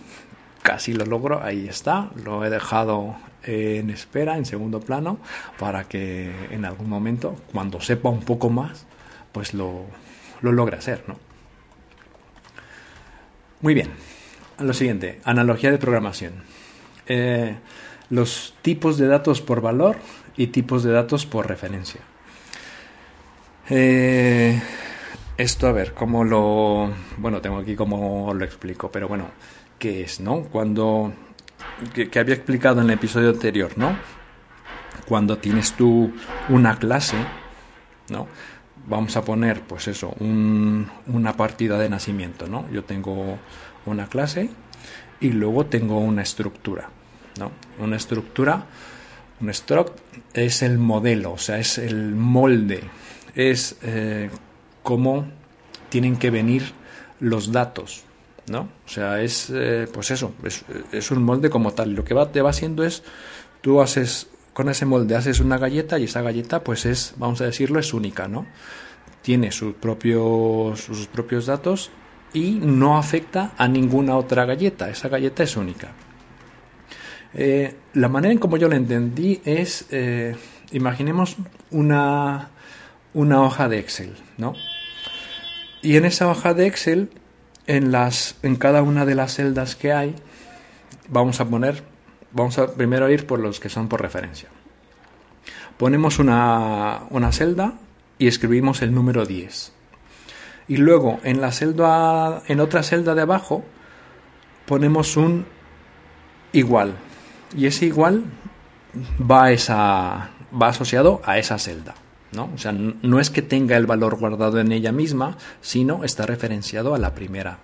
casi 0.63 0.93
lo 0.93 1.05
logro, 1.05 1.43
ahí 1.43 1.67
está, 1.67 2.09
lo 2.23 2.43
he 2.43 2.49
dejado 2.49 3.15
en 3.45 3.89
espera, 3.89 4.37
en 4.37 4.45
segundo 4.45 4.79
plano, 4.79 5.19
para 5.59 5.87
que 5.87 6.31
en 6.51 6.65
algún 6.65 6.89
momento, 6.89 7.35
cuando 7.51 7.79
sepa 7.79 8.09
un 8.09 8.21
poco 8.21 8.49
más, 8.49 8.85
pues 9.31 9.53
lo, 9.53 9.85
lo 10.41 10.51
logre 10.51 10.77
hacer, 10.77 11.03
¿no? 11.07 11.17
Muy 13.61 13.73
bien, 13.73 13.89
lo 14.59 14.73
siguiente, 14.73 15.19
analogía 15.23 15.71
de 15.71 15.77
programación. 15.77 16.33
Eh, 17.07 17.55
los 18.09 18.55
tipos 18.61 18.97
de 18.97 19.07
datos 19.07 19.41
por 19.41 19.61
valor 19.61 19.97
y 20.37 20.47
tipos 20.47 20.83
de 20.83 20.91
datos 20.91 21.25
por 21.25 21.47
referencia. 21.47 22.01
Eh, 23.69 24.61
esto, 25.37 25.67
a 25.67 25.71
ver, 25.71 25.93
¿cómo 25.93 26.23
lo...? 26.23 26.91
Bueno, 27.17 27.41
tengo 27.41 27.57
aquí 27.57 27.75
cómo 27.75 28.33
lo 28.33 28.45
explico, 28.45 28.91
pero 28.91 29.07
bueno, 29.07 29.29
qué 29.79 30.03
es, 30.03 30.19
¿no? 30.19 30.43
Cuando, 30.43 31.13
que, 31.93 32.19
había 32.19 32.35
explicado 32.35 32.81
en 32.81 32.87
el 32.87 32.93
episodio 32.93 33.29
anterior, 33.29 33.71
¿no? 33.77 33.97
Cuando 35.07 35.37
tienes 35.37 35.73
tú 35.73 36.13
una 36.49 36.77
clase, 36.77 37.17
¿no? 38.09 38.27
Vamos 38.87 39.15
a 39.17 39.23
poner, 39.23 39.61
pues 39.61 39.87
eso, 39.87 40.15
una 40.19 41.33
partida 41.35 41.77
de 41.77 41.89
nacimiento, 41.89 42.47
¿no? 42.47 42.69
Yo 42.71 42.83
tengo 42.83 43.39
una 43.85 44.07
clase 44.07 44.49
y 45.19 45.29
luego 45.29 45.65
tengo 45.65 45.99
una 45.99 46.21
estructura, 46.21 46.89
¿no? 47.39 47.51
Una 47.79 47.95
estructura, 47.95 48.65
un 49.41 49.53
struct 49.53 49.99
es 50.33 50.61
el 50.61 50.77
modelo, 50.77 51.33
o 51.33 51.37
sea, 51.37 51.57
es 51.57 51.77
el 51.77 52.15
molde, 52.15 52.83
es 53.33 53.77
eh, 53.81 54.29
cómo 54.83 55.25
tienen 55.89 56.17
que 56.17 56.29
venir 56.29 56.73
los 57.19 57.51
datos, 57.51 58.03
¿no? 58.47 58.69
O 58.85 58.89
sea, 58.89 59.21
es, 59.21 59.51
eh, 59.53 59.87
pues 59.91 60.11
eso, 60.11 60.33
es, 60.91 61.11
un 61.11 61.23
molde 61.23 61.49
como 61.49 61.73
tal. 61.73 61.93
Lo 61.93 62.03
que 62.03 62.13
va, 62.13 62.31
te 62.31 62.41
va 62.41 62.51
haciendo 62.51 62.83
es, 62.83 63.03
tú 63.61 63.81
haces, 63.81 64.29
con 64.53 64.69
ese 64.69 64.85
molde 64.85 65.15
haces 65.15 65.39
una 65.39 65.57
galleta 65.57 65.99
y 65.99 66.05
esa 66.05 66.21
galleta, 66.21 66.63
pues 66.63 66.85
es, 66.85 67.15
vamos 67.17 67.41
a 67.41 67.45
decirlo, 67.45 67.79
es 67.79 67.93
única, 67.93 68.27
¿no? 68.27 68.45
Tiene 69.21 69.51
sus 69.51 69.73
propios, 69.73 70.79
sus 70.81 71.07
propios 71.07 71.47
datos 71.47 71.89
y 72.33 72.51
no 72.61 72.97
afecta 72.97 73.53
a 73.57 73.67
ninguna 73.67 74.17
otra 74.17 74.45
galleta. 74.45 74.89
Esa 74.89 75.09
galleta 75.09 75.43
es 75.43 75.57
única. 75.57 75.93
Eh, 77.33 77.75
la 77.93 78.07
manera 78.07 78.31
en 78.31 78.39
como 78.39 78.57
yo 78.57 78.69
lo 78.69 78.75
entendí 78.75 79.41
es, 79.43 79.87
eh, 79.89 80.35
imaginemos 80.71 81.37
una, 81.71 82.51
una 83.13 83.41
hoja 83.41 83.67
de 83.67 83.79
Excel, 83.79 84.13
¿no? 84.37 84.53
Y 85.81 85.97
en 85.97 86.05
esa 86.05 86.29
hoja 86.29 86.53
de 86.53 86.67
Excel 86.67 87.09
en, 87.67 87.91
las, 87.91 88.35
en 88.43 88.55
cada 88.55 88.81
una 88.81 89.05
de 89.05 89.15
las 89.15 89.35
celdas 89.35 89.75
que 89.75 89.93
hay, 89.93 90.15
vamos 91.09 91.39
a 91.39 91.45
poner, 91.45 91.83
vamos 92.31 92.57
a 92.57 92.73
primero 92.73 93.09
ir 93.09 93.25
por 93.25 93.39
los 93.39 93.59
que 93.59 93.69
son 93.69 93.87
por 93.87 94.01
referencia. 94.01 94.49
Ponemos 95.77 96.19
una, 96.19 97.01
una 97.09 97.31
celda 97.31 97.73
y 98.17 98.27
escribimos 98.27 98.81
el 98.81 98.93
número 98.93 99.25
10. 99.25 99.73
Y 100.67 100.77
luego 100.77 101.19
en 101.23 101.41
la 101.41 101.51
celda, 101.51 102.43
en 102.47 102.59
otra 102.59 102.81
celda 102.81 103.13
de 103.13 103.21
abajo, 103.21 103.63
ponemos 104.65 105.17
un 105.17 105.45
igual. 106.53 106.95
Y 107.55 107.67
ese 107.67 107.85
igual 107.85 108.23
va, 109.19 109.51
esa, 109.51 110.31
va 110.59 110.67
asociado 110.67 111.21
a 111.25 111.37
esa 111.37 111.59
celda. 111.59 111.93
¿No? 112.35 112.51
O 112.53 112.57
sea, 112.57 112.71
no 112.71 113.19
es 113.19 113.29
que 113.29 113.41
tenga 113.41 113.77
el 113.77 113.85
valor 113.85 114.17
guardado 114.17 114.59
en 114.59 114.71
ella 114.71 114.91
misma, 114.91 115.37
sino 115.61 116.03
está 116.03 116.25
referenciado 116.25 116.93
a 116.93 116.97
la 116.97 117.15
primera, 117.15 117.59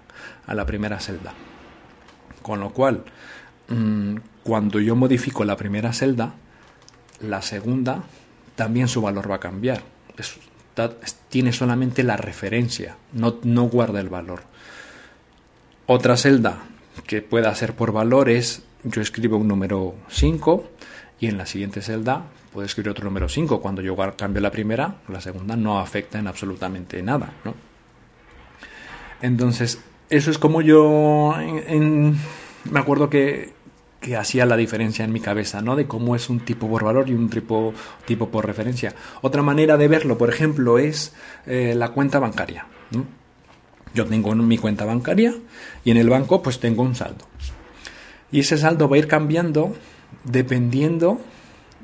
a 0.48 0.56
la 0.56 0.66
primera 0.66 1.00
celda. 1.00 1.34
Con 2.42 2.60
lo 2.60 2.72
cual, 2.72 3.04
mm, 3.68 4.16
cuando 4.44 4.80
yo 4.80 4.96
modifico 4.96 5.44
la 5.46 5.58
primera 5.58 5.94
celda, 5.94 6.34
la 7.20 7.42
segunda 7.42 8.04
también 8.56 8.88
su 8.88 9.02
valor 9.02 9.30
va 9.30 9.36
a 9.36 9.40
cambiar. 9.40 9.84
tiene 11.30 11.52
solamente 11.54 12.04
la 12.04 12.18
referencia, 12.18 12.98
no, 13.14 13.40
no 13.44 13.64
guarda 13.64 14.00
el 14.00 14.10
valor. 14.10 14.44
Otra 15.86 16.18
celda 16.18 16.60
que 17.08 17.22
pueda 17.22 17.54
ser 17.56 17.76
por 17.76 17.92
valores, 17.92 18.64
yo 18.84 19.02
escribo 19.02 19.38
un 19.38 19.48
número 19.48 19.96
5 20.10 20.70
y 21.20 21.28
en 21.28 21.38
la 21.38 21.46
siguiente 21.46 21.82
celda 21.82 22.26
puedo 22.52 22.66
escribir 22.66 22.90
otro 22.90 23.06
número 23.06 23.30
5. 23.30 23.62
Cuando 23.62 23.82
yo 23.82 23.96
cambio 24.16 24.42
la 24.42 24.52
primera, 24.52 24.96
la 25.08 25.22
segunda 25.22 25.56
no 25.56 25.80
afecta 25.80 26.20
en 26.20 26.28
absolutamente 26.28 27.02
nada. 27.02 27.34
¿no? 27.46 27.54
Entonces, 29.22 29.82
eso 30.10 30.32
es 30.32 30.38
como 30.38 30.62
yo 30.62 31.34
me 32.70 32.80
acuerdo 32.80 33.10
que, 33.10 33.54
que, 34.00 34.18
hacía 34.18 34.46
la 34.46 34.58
diferencia 34.58 35.06
en 35.06 35.14
mi 35.14 35.20
cabeza, 35.20 35.62
¿no? 35.62 35.76
De 35.76 35.88
cómo 35.88 36.16
es 36.16 36.30
un 36.30 36.42
tipo 36.42 36.70
por 36.70 36.84
valor 36.84 37.10
y 37.10 37.14
un 37.14 37.30
tipo, 37.30 37.74
tipo 38.06 38.30
por 38.30 38.46
referencia. 38.46 38.94
Otra 39.22 39.42
manera 39.42 39.78
de 39.78 39.88
verlo, 39.88 40.18
por 40.18 40.30
ejemplo, 40.30 40.80
es 40.80 41.14
eh, 41.46 41.74
la 41.76 41.90
cuenta 41.90 42.20
bancaria. 42.20 42.66
Yo 43.94 44.06
tengo 44.06 44.34
mi 44.36 44.58
cuenta 44.58 44.86
bancaria 44.86 45.34
y 45.84 45.92
en 45.92 45.98
el 45.98 46.10
banco 46.10 46.42
pues 46.42 46.60
tengo 46.60 46.84
un 46.84 46.96
saldo. 46.96 47.26
Y 48.32 48.40
ese 48.40 48.58
saldo 48.58 48.88
va 48.88 48.96
a 48.96 49.00
ir 49.00 49.08
cambiando 49.08 49.76
dependiendo 50.24 51.20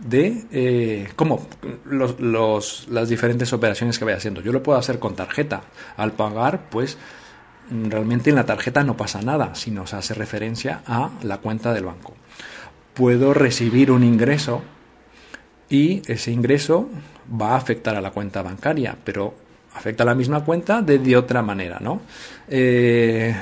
de 0.05 0.45
eh, 0.51 1.09
cómo 1.15 1.47
los, 1.85 2.87
las 2.89 3.09
diferentes 3.09 3.51
operaciones 3.53 3.97
que 3.97 4.05
vaya 4.05 4.17
haciendo. 4.17 4.41
Yo 4.41 4.51
lo 4.51 4.63
puedo 4.63 4.77
hacer 4.77 4.99
con 4.99 5.15
tarjeta. 5.15 5.63
Al 5.95 6.13
pagar, 6.13 6.69
pues 6.69 6.97
realmente 7.69 8.29
en 8.29 8.35
la 8.35 8.45
tarjeta 8.45 8.83
no 8.83 8.95
pasa 8.95 9.21
nada, 9.21 9.55
sino 9.55 9.87
se 9.87 9.95
hace 9.95 10.13
referencia 10.13 10.81
a 10.85 11.11
la 11.23 11.37
cuenta 11.39 11.73
del 11.73 11.85
banco. 11.85 12.13
Puedo 12.93 13.33
recibir 13.33 13.91
un 13.91 14.03
ingreso 14.03 14.61
y 15.69 16.01
ese 16.07 16.31
ingreso 16.31 16.89
va 17.29 17.51
a 17.51 17.57
afectar 17.57 17.95
a 17.95 18.01
la 18.01 18.11
cuenta 18.11 18.41
bancaria, 18.41 18.97
pero 19.03 19.35
afecta 19.73 20.03
a 20.03 20.05
la 20.05 20.15
misma 20.15 20.43
cuenta 20.43 20.81
de, 20.81 21.17
otra 21.17 21.41
manera, 21.41 21.79
¿no? 21.79 22.01
Eh, 22.47 23.35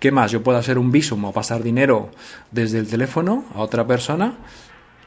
¿Qué 0.00 0.10
más? 0.10 0.30
Yo 0.30 0.42
puedo 0.42 0.58
hacer 0.58 0.78
un 0.78 0.90
visum 0.90 1.24
o 1.24 1.32
pasar 1.32 1.62
dinero 1.62 2.10
desde 2.50 2.78
el 2.78 2.88
teléfono 2.88 3.44
a 3.54 3.60
otra 3.60 3.86
persona 3.86 4.34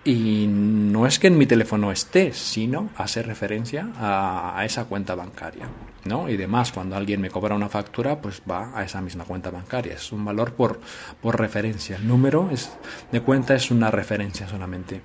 y 0.03 0.47
no 0.47 1.05
es 1.05 1.19
que 1.19 1.27
en 1.27 1.37
mi 1.37 1.45
teléfono 1.45 1.91
esté, 1.91 2.31
sino 2.33 2.89
hacer 2.95 3.27
referencia 3.27 3.89
a, 3.97 4.63
esa 4.65 4.85
cuenta 4.85 5.13
bancaria, 5.13 5.67
¿no? 6.05 6.29
Y 6.29 6.37
demás, 6.37 6.71
cuando 6.71 6.95
alguien 6.95 7.19
me 7.19 7.29
cobra 7.29 7.55
una 7.55 7.67
factura, 7.67 8.21
pues 8.21 8.41
va 8.49 8.77
a 8.77 8.83
esa 8.83 9.01
misma 9.01 9.25
cuenta 9.25 9.51
bancaria. 9.51 9.93
Es 9.93 10.11
un 10.11 10.23
valor 10.23 10.53
por, 10.53 10.79
por 11.21 11.37
referencia. 11.37 11.97
El 11.97 12.07
número 12.07 12.49
es, 12.51 12.71
de 13.11 13.21
cuenta 13.21 13.55
es 13.55 13.71
una 13.71 13.91
referencia 13.91 14.47
solamente. 14.47 15.01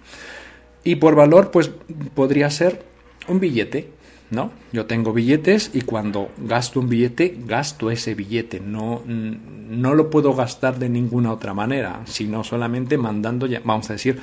Y 0.85 0.97
por 0.97 1.17
valor, 1.17 1.51
pues 1.51 1.71
podría 2.15 2.49
ser 2.51 2.85
un 3.27 3.41
billete, 3.41 3.91
¿no? 4.31 4.53
Yo 4.73 4.87
tengo 4.87 5.13
billetes 5.13 5.71
y 5.73 5.83
cuando 5.83 6.31
gasto 6.39 6.81
un 6.81 6.89
billete, 6.89 7.37
gasto 7.47 7.91
ese 7.91 8.15
billete. 8.15 8.61
No, 8.61 9.03
no 9.07 9.95
lo 9.95 10.11
puedo 10.11 10.35
gastar 10.35 10.79
de 10.79 10.89
ninguna 10.89 11.33
otra 11.33 11.55
manera, 11.55 12.03
sino 12.05 12.45
solamente 12.45 12.99
mandando, 12.99 13.49
vamos 13.65 13.91
a 13.91 13.95
decir, 13.95 14.21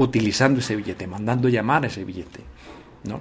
utilizando 0.00 0.60
ese 0.60 0.76
billete, 0.76 1.06
mandando 1.06 1.48
llamar 1.50 1.84
a 1.84 1.88
ese 1.88 2.04
billete, 2.04 2.40
¿no? 3.04 3.20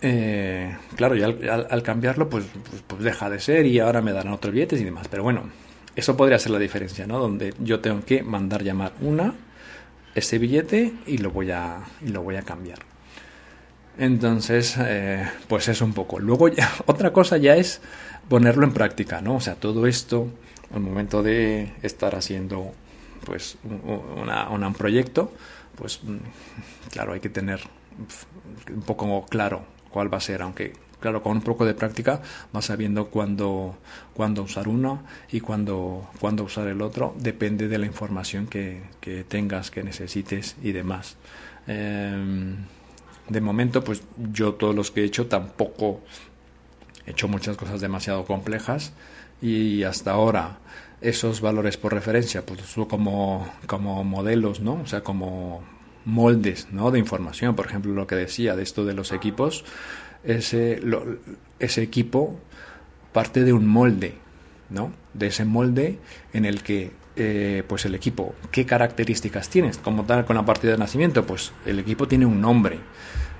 Eh, 0.00 0.74
claro, 0.96 1.16
y 1.16 1.22
al, 1.22 1.82
cambiarlo, 1.82 2.30
pues, 2.30 2.46
pues, 2.70 2.82
pues, 2.86 3.02
deja 3.02 3.28
de 3.28 3.38
ser 3.38 3.66
y 3.66 3.78
ahora 3.78 4.00
me 4.00 4.12
darán 4.12 4.32
otros 4.32 4.54
billetes 4.54 4.80
y 4.80 4.84
demás. 4.84 5.06
Pero 5.08 5.22
bueno, 5.22 5.50
eso 5.94 6.16
podría 6.16 6.38
ser 6.38 6.52
la 6.52 6.58
diferencia, 6.58 7.06
¿no? 7.06 7.18
Donde 7.18 7.52
yo 7.58 7.80
tengo 7.80 8.02
que 8.06 8.22
mandar 8.22 8.62
llamar 8.62 8.92
una, 9.02 9.34
ese 10.14 10.38
billete 10.38 10.94
y 11.06 11.18
lo 11.18 11.30
voy 11.30 11.50
a, 11.50 11.80
y 12.00 12.08
lo 12.08 12.22
voy 12.22 12.36
a 12.36 12.42
cambiar. 12.42 12.78
Entonces, 13.98 14.76
eh, 14.78 15.28
pues 15.46 15.68
es 15.68 15.82
un 15.82 15.92
poco. 15.92 16.20
Luego 16.20 16.48
ya, 16.48 16.72
otra 16.86 17.12
cosa 17.12 17.36
ya 17.36 17.54
es 17.56 17.82
ponerlo 18.30 18.64
en 18.64 18.72
práctica, 18.72 19.20
¿no? 19.20 19.36
O 19.36 19.40
sea, 19.40 19.56
todo 19.56 19.86
esto, 19.86 20.28
al 20.72 20.80
momento 20.80 21.22
de 21.22 21.74
estar 21.82 22.14
haciendo 22.14 22.72
pues 23.28 23.58
un 23.62 24.74
proyecto, 24.74 25.30
pues 25.76 26.00
mm, 26.02 26.16
claro, 26.90 27.12
hay 27.12 27.20
que 27.20 27.28
tener 27.28 27.60
un 28.74 28.80
poco 28.82 29.26
claro 29.26 29.66
cuál 29.90 30.12
va 30.12 30.16
a 30.16 30.20
ser, 30.20 30.40
aunque 30.40 30.72
claro, 30.98 31.22
con 31.22 31.32
un 31.32 31.42
poco 31.42 31.66
de 31.66 31.74
práctica 31.74 32.22
vas 32.52 32.64
sabiendo 32.64 33.08
cuándo, 33.08 33.76
cuándo 34.14 34.42
usar 34.42 34.66
uno 34.66 35.02
y 35.30 35.40
cuándo, 35.40 36.08
cuándo 36.18 36.42
usar 36.42 36.68
el 36.68 36.80
otro, 36.80 37.14
depende 37.18 37.68
de 37.68 37.76
la 37.76 37.84
información 37.84 38.46
que, 38.46 38.80
tengas, 39.28 39.70
que 39.70 39.82
necesites 39.82 40.56
y 40.62 40.72
demás. 40.72 41.16
Eh, 41.66 42.56
de 43.28 43.40
momento, 43.42 43.84
pues 43.84 44.02
yo 44.32 44.54
todos 44.54 44.74
los 44.74 44.90
que 44.90 45.02
he 45.02 45.04
hecho 45.04 45.26
tampoco 45.26 46.00
he 47.04 47.10
hecho 47.10 47.28
muchas 47.28 47.58
cosas 47.58 47.82
demasiado 47.82 48.24
complejas 48.24 48.92
y 49.42 49.82
hasta 49.82 50.12
ahora 50.12 50.58
esos 51.00 51.40
valores 51.40 51.76
por 51.76 51.92
referencia, 51.92 52.44
pues 52.44 52.60
como, 52.88 53.48
como 53.66 54.04
modelos, 54.04 54.60
¿no? 54.60 54.74
O 54.82 54.86
sea, 54.86 55.02
como 55.02 55.62
moldes, 56.04 56.68
¿no? 56.72 56.90
De 56.90 56.98
información. 56.98 57.54
Por 57.54 57.66
ejemplo, 57.66 57.92
lo 57.92 58.06
que 58.06 58.16
decía 58.16 58.56
de 58.56 58.62
esto 58.62 58.84
de 58.84 58.94
los 58.94 59.12
equipos, 59.12 59.64
ese, 60.24 60.80
ese 61.58 61.82
equipo 61.82 62.38
parte 63.12 63.44
de 63.44 63.52
un 63.52 63.66
molde, 63.66 64.14
¿no? 64.70 64.92
De 65.14 65.28
ese 65.28 65.44
molde 65.44 65.98
en 66.32 66.44
el 66.44 66.62
que 66.62 66.92
eh, 67.16 67.62
pues 67.66 67.84
el 67.84 67.94
equipo, 67.94 68.34
¿qué 68.50 68.64
características 68.64 69.48
tienes? 69.48 69.78
Como 69.78 70.04
tal 70.04 70.24
con 70.24 70.36
la 70.36 70.44
partida 70.44 70.72
de 70.72 70.78
nacimiento, 70.78 71.26
pues 71.26 71.52
el 71.66 71.78
equipo 71.78 72.06
tiene 72.06 72.26
un 72.26 72.40
nombre, 72.40 72.78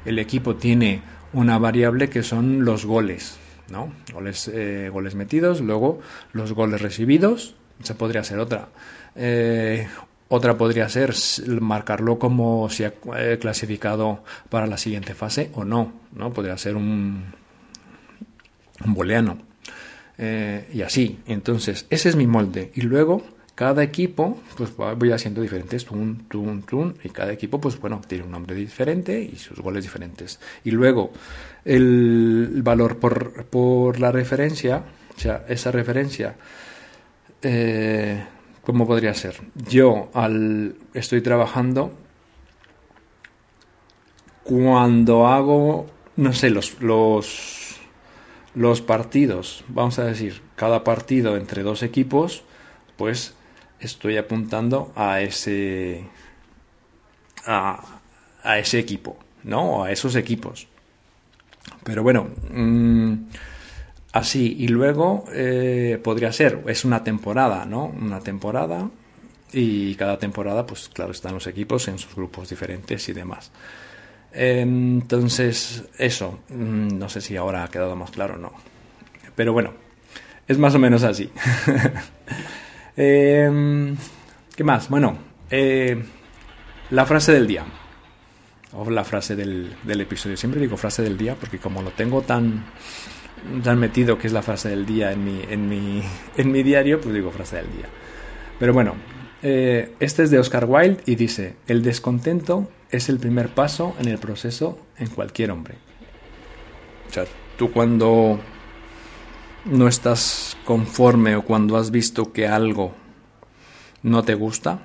el 0.05 0.18
equipo 0.18 0.57
tiene 0.57 1.03
una 1.33 1.59
variable 1.59 2.09
que 2.09 2.23
son 2.23 2.64
los 2.64 2.85
goles, 2.85 3.38
¿no? 3.70 3.92
Goles, 4.12 4.48
eh, 4.48 4.90
goles 4.92 5.14
metidos, 5.14 5.61
luego 5.61 6.00
los 6.33 6.52
goles 6.52 6.81
recibidos, 6.81 7.54
se 7.83 7.94
podría 7.94 8.24
ser 8.24 8.38
otra. 8.38 8.68
Eh, 9.14 9.87
otra 10.28 10.59
podría 10.59 10.88
ser 10.88 11.14
marcarlo 11.61 12.18
como 12.18 12.68
si 12.68 12.85
ha 12.85 12.92
clasificado 13.40 14.22
para 14.50 14.66
la 14.66 14.76
siguiente 14.76 15.14
fase 15.14 15.50
o 15.54 15.64
no, 15.64 15.92
¿no? 16.12 16.33
Podría 16.33 16.59
ser 16.59 16.76
un, 16.76 17.24
un 18.85 18.94
booleano. 18.94 19.38
y 20.18 20.83
así. 20.83 21.20
Entonces, 21.26 21.87
ese 21.88 22.11
es 22.11 22.16
mi 22.16 22.26
molde. 22.26 22.72
Y 22.74 22.83
luego 22.83 23.22
cada 23.59 23.83
equipo, 23.83 24.38
pues 24.57 24.71
voy 24.77 25.11
haciendo 25.11 25.42
diferentes, 25.42 25.85
tun, 25.85 26.29
tun, 26.29 26.62
tun, 26.62 26.97
y 27.03 27.09
cada 27.09 27.33
equipo, 27.33 27.61
pues 27.61 27.77
bueno, 27.81 28.01
tiene 28.07 28.23
un 28.23 28.31
nombre 28.31 28.55
diferente 28.55 29.21
y 29.21 29.35
sus 29.35 29.59
goles 29.59 29.83
diferentes. 29.83 30.38
Y 30.62 30.71
luego, 30.71 31.11
el 31.64 32.61
valor 32.62 32.99
por, 32.99 33.47
por 33.47 33.99
la 33.99 34.12
referencia, 34.12 34.85
o 35.16 35.18
sea, 35.18 35.44
esa 35.49 35.73
referencia, 35.73 36.37
eh, 37.42 38.25
¿cómo 38.62 38.87
podría 38.87 39.12
ser? 39.12 39.35
Yo 39.68 40.09
al, 40.14 40.77
estoy 40.94 41.21
trabajando 41.21 41.90
cuando 44.44 45.27
hago, 45.27 45.87
no 46.14 46.33
sé, 46.33 46.51
los, 46.51 46.81
los, 46.81 47.81
los 48.55 48.83
partidos, 48.83 49.64
vamos 49.66 49.99
a 49.99 50.05
decir, 50.05 50.42
cada 50.55 50.85
partido 50.85 51.37
entre 51.37 51.64
dos 51.64 51.83
equipos, 51.83 52.44
pues 52.97 53.35
estoy 53.81 54.17
apuntando 54.17 54.93
a 54.97 55.21
ese 55.21 56.05
a, 57.47 58.59
ese 58.59 58.79
equipo, 58.79 59.17
¿no? 59.45 59.85
A 59.85 59.93
esos 59.93 60.17
equipos. 60.17 60.67
Pero 61.85 62.03
bueno, 62.03 62.29
mm, 62.51 63.14
así. 64.12 64.57
Y 64.59 64.69
luego 64.69 65.25
eh, 65.33 65.99
podría 66.03 66.33
ser, 66.33 66.62
es 66.67 66.85
una 66.85 67.03
temporada, 67.03 67.64
¿no? 67.64 67.87
Una 67.87 68.21
temporada 68.21 68.88
y 69.53 69.95
cada 69.95 70.19
temporada, 70.19 70.67
pues 70.67 70.88
claro, 70.91 71.12
están 71.12 71.35
los 71.35 71.47
equipos 71.47 71.88
en 71.88 71.99
sus 71.99 72.14
grupos 72.14 72.51
diferentes 72.51 73.09
y 73.09 73.12
demás. 73.12 73.51
Entonces, 74.33 75.85
eso, 75.99 76.41
mm, 76.49 76.99
no 76.99 77.09
sé 77.09 77.21
si 77.21 77.37
ahora 77.37 77.64
ha 77.64 77.69
quedado 77.69 77.97
más 77.97 78.11
claro 78.11 78.35
o 78.35 78.38
no. 78.38 78.53
Pero 79.35 79.53
bueno, 79.53 79.73
es 80.47 80.59
más 80.59 80.75
o 80.75 80.79
menos 80.79 81.03
así. 81.03 81.31
Em, 83.00 83.96
¿Qué 84.56 84.64
más? 84.64 84.88
Bueno, 84.88 85.16
eh, 85.52 86.02
la 86.90 87.06
frase 87.06 87.32
del 87.32 87.46
día. 87.46 87.64
O 88.72 88.90
la 88.90 89.04
frase 89.04 89.37
del, 89.37 89.72
del, 89.84 90.00
episodio. 90.00 90.37
Siempre 90.37 90.61
digo 90.61 90.76
frase 90.76 91.02
del 91.02 91.16
día 91.16 91.37
porque 91.37 91.58
como 91.58 91.80
lo 91.80 91.92
tengo 91.92 92.22
tan, 92.22 92.64
tan 93.62 93.78
metido 93.78 94.18
que 94.18 94.26
es 94.26 94.32
la 94.32 94.42
frase 94.42 94.70
del 94.70 94.84
día 94.84 95.12
en 95.12 95.24
mi, 95.24 95.40
en 95.48 95.68
mi, 95.68 96.02
en 96.37 96.50
mi 96.50 96.64
diario, 96.64 97.00
pues 97.00 97.14
digo 97.14 97.30
frase 97.30 97.58
del 97.58 97.66
día. 97.66 97.87
Pero 98.58 98.72
bueno, 98.72 98.96
eh, 99.44 99.94
este 100.00 100.24
es 100.24 100.32
de 100.32 100.40
Oscar 100.40 100.64
Wilde 100.64 101.00
y 101.06 101.14
dice, 101.14 101.54
el 101.68 101.84
descontento 101.84 102.68
es 102.90 103.08
el 103.08 103.20
primer 103.20 103.50
paso 103.50 103.94
en 104.00 104.08
el 104.08 104.18
proceso 104.18 104.76
en 104.96 105.06
cualquier 105.06 105.52
hombre. 105.52 105.76
O 107.08 107.12
sea, 107.12 107.26
tú 107.56 107.70
cuando 107.70 108.40
no 109.70 109.88
estás 109.88 110.57
conforme 110.64 111.37
o 111.37 111.42
cuando 111.42 111.76
has 111.76 111.90
visto 111.90 112.33
que 112.33 112.46
algo 112.46 112.94
no 114.02 114.22
te 114.22 114.35
gusta, 114.35 114.81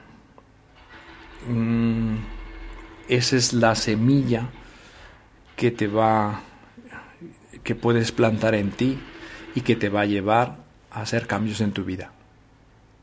mmm, 1.48 2.15
esa 3.08 3.36
es 3.36 3.54
la 3.54 3.76
semilla 3.76 4.50
que 5.56 5.72
te 5.72 5.88
va, 5.88 6.41
que 7.63 7.76
puedes 7.76 8.12
plantar 8.12 8.56
en 8.56 8.72
ti 8.72 9.00
y 9.56 9.62
que 9.62 9.76
te 9.76 9.89
va 9.89 10.02
a 10.02 10.06
llevar 10.06 10.58
a 10.91 11.02
hacer 11.02 11.28
cambios 11.28 11.62
en 11.62 11.72
tu 11.72 11.84
vida. 11.84 12.12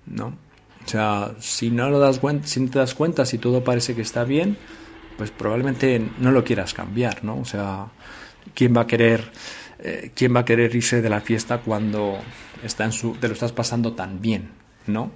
¿No? 0.06 0.34
O 0.84 0.88
sea, 0.88 1.32
si 1.38 1.70
no, 1.70 1.90
lo 1.90 1.98
das 1.98 2.18
cuenta, 2.18 2.46
si 2.46 2.60
no 2.60 2.70
te 2.70 2.78
das 2.78 2.94
cuenta, 2.94 3.24
si 3.24 3.38
todo 3.38 3.62
parece 3.62 3.94
que 3.94 4.02
está 4.02 4.24
bien, 4.24 4.56
pues 5.16 5.30
probablemente 5.30 6.02
no 6.18 6.32
lo 6.32 6.42
quieras 6.42 6.72
cambiar, 6.72 7.22
¿no? 7.22 7.38
O 7.38 7.44
sea, 7.44 7.88
¿quién 8.54 8.74
va 8.74 8.82
a 8.82 8.86
querer, 8.86 9.30
eh, 9.82 10.10
quién 10.14 10.34
va 10.34 10.40
a 10.40 10.44
querer 10.44 10.74
irse 10.74 11.00
de 11.00 11.08
la 11.08 11.20
fiesta 11.20 11.58
cuando 11.58 12.18
está 12.62 12.84
en 12.84 12.92
su, 12.92 13.14
te 13.14 13.28
lo 13.28 13.34
estás 13.34 13.52
pasando 13.52 13.94
tan 13.94 14.20
bien, 14.20 14.50
¿no? 14.86 15.12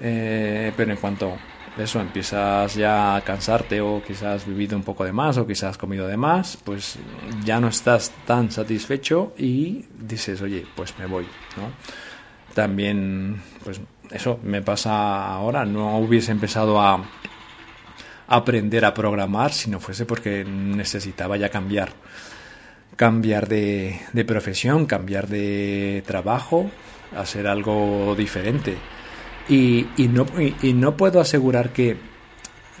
Eh, 0.00 0.72
pero 0.76 0.92
en 0.92 0.96
cuanto 0.96 1.36
eso 1.76 2.00
empiezas 2.00 2.74
ya 2.74 3.16
a 3.16 3.20
cansarte 3.22 3.80
o 3.80 4.02
quizás 4.02 4.46
vivido 4.46 4.76
un 4.76 4.82
poco 4.82 5.04
de 5.04 5.12
más 5.12 5.38
o 5.38 5.46
quizás 5.46 5.78
comido 5.78 6.06
de 6.06 6.16
más, 6.16 6.56
pues 6.56 6.98
ya 7.44 7.60
no 7.60 7.68
estás 7.68 8.12
tan 8.26 8.50
satisfecho 8.50 9.34
y 9.38 9.86
dices, 9.98 10.42
oye, 10.42 10.66
pues 10.74 10.98
me 10.98 11.06
voy, 11.06 11.24
¿no? 11.56 11.70
También, 12.54 13.40
pues 13.64 13.80
eso 14.10 14.38
me 14.42 14.60
pasa 14.60 15.26
ahora, 15.26 15.64
no 15.64 15.98
hubiese 15.98 16.32
empezado 16.32 16.80
a 16.80 17.02
aprender 18.28 18.84
a 18.84 18.92
programar 18.92 19.52
si 19.52 19.70
no 19.70 19.80
fuese 19.80 20.04
porque 20.04 20.44
necesitaba 20.44 21.36
ya 21.36 21.48
cambiar, 21.48 21.92
cambiar 22.96 23.48
de, 23.48 24.00
de 24.12 24.24
profesión, 24.24 24.86
cambiar 24.86 25.28
de 25.28 26.02
trabajo, 26.06 26.70
hacer 27.16 27.46
algo 27.46 28.14
diferente 28.16 28.76
y, 29.48 29.86
no, 30.08 30.26
y, 30.62 30.72
no 30.72 30.96
puedo 30.96 31.20
asegurar 31.20 31.70
que, 31.70 31.96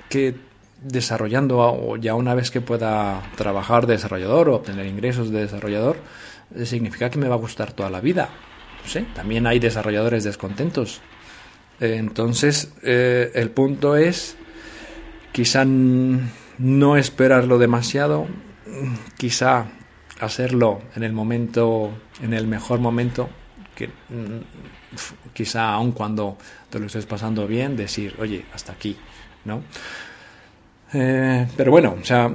que 0.08 0.34
desarrollando 0.82 1.58
o 1.58 1.96
ya 1.96 2.14
una 2.14 2.34
vez 2.34 2.50
que 2.50 2.60
pueda 2.60 3.22
trabajar 3.36 3.86
de 3.86 3.94
desarrollador 3.94 4.48
o 4.48 4.56
obtener 4.56 4.86
ingresos 4.86 5.30
de 5.30 5.40
desarrollador, 5.40 5.96
eh, 6.54 6.66
significa 6.66 7.10
que 7.10 7.18
me 7.18 7.28
va 7.28 7.34
a 7.34 7.38
gustar 7.38 7.72
toda 7.72 7.90
la 7.90 8.00
vida. 8.00 8.30
No 8.94 9.06
también 9.14 9.46
hay 9.46 9.58
desarrolladores 9.58 10.24
descontentos. 10.24 11.00
entonces, 11.80 12.72
eh, 12.82 13.30
el 13.34 13.50
punto 13.50 13.96
es 13.96 14.36
quizá 15.32 15.64
no 15.64 16.96
esperarlo 16.96 17.58
demasiado, 17.58 18.26
quizá 19.16 19.66
hacerlo 20.22 20.80
en 20.94 21.02
el 21.02 21.12
momento, 21.12 21.90
en 22.22 22.32
el 22.32 22.46
mejor 22.46 22.78
momento, 22.78 23.28
que 23.74 23.90
quizá 25.32 25.72
aun 25.72 25.92
cuando 25.92 26.36
te 26.70 26.78
lo 26.78 26.86
estés 26.86 27.06
pasando 27.06 27.46
bien, 27.46 27.76
decir, 27.76 28.14
oye, 28.18 28.44
hasta 28.54 28.72
aquí, 28.72 28.96
¿no? 29.44 29.62
Eh, 30.92 31.46
pero 31.56 31.70
bueno, 31.70 31.96
o 32.00 32.04
sea, 32.04 32.32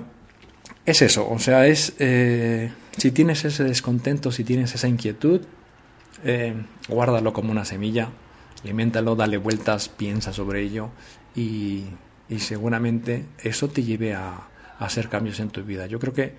es 0.85 1.01
eso, 1.01 1.29
o 1.29 1.39
sea, 1.39 1.67
es, 1.67 1.93
eh, 1.99 2.71
si 2.97 3.11
tienes 3.11 3.45
ese 3.45 3.63
descontento, 3.63 4.31
si 4.31 4.43
tienes 4.43 4.73
esa 4.75 4.87
inquietud, 4.87 5.41
eh, 6.25 6.55
guárdalo 6.89 7.31
como 7.31 7.51
una 7.51 7.65
semilla, 7.65 8.09
aliméntalo, 8.63 9.15
dale 9.15 9.37
vueltas, 9.37 9.87
piensa 9.87 10.33
sobre 10.33 10.61
ello 10.61 10.89
y, 11.35 11.85
y 12.27 12.39
seguramente 12.39 13.25
eso 13.43 13.69
te 13.69 13.83
lleve 13.83 14.15
a, 14.15 14.47
a 14.79 14.85
hacer 14.85 15.07
cambios 15.07 15.39
en 15.39 15.49
tu 15.49 15.63
vida. 15.63 15.85
Yo 15.85 15.99
creo 15.99 16.13
que 16.13 16.35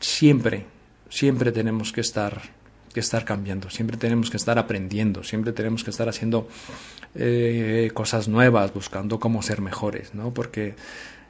siempre, 0.00 0.66
siempre 1.08 1.52
tenemos 1.52 1.92
que 1.92 2.00
estar 2.00 2.42
que 2.92 3.00
estar 3.00 3.24
cambiando, 3.24 3.70
siempre 3.70 3.96
tenemos 3.96 4.30
que 4.30 4.36
estar 4.36 4.58
aprendiendo, 4.58 5.24
siempre 5.24 5.52
tenemos 5.52 5.82
que 5.82 5.90
estar 5.90 6.08
haciendo 6.08 6.48
eh, 7.14 7.90
cosas 7.94 8.28
nuevas, 8.28 8.72
buscando 8.72 9.18
cómo 9.18 9.42
ser 9.42 9.60
mejores, 9.60 10.14
¿no? 10.14 10.32
Porque 10.32 10.74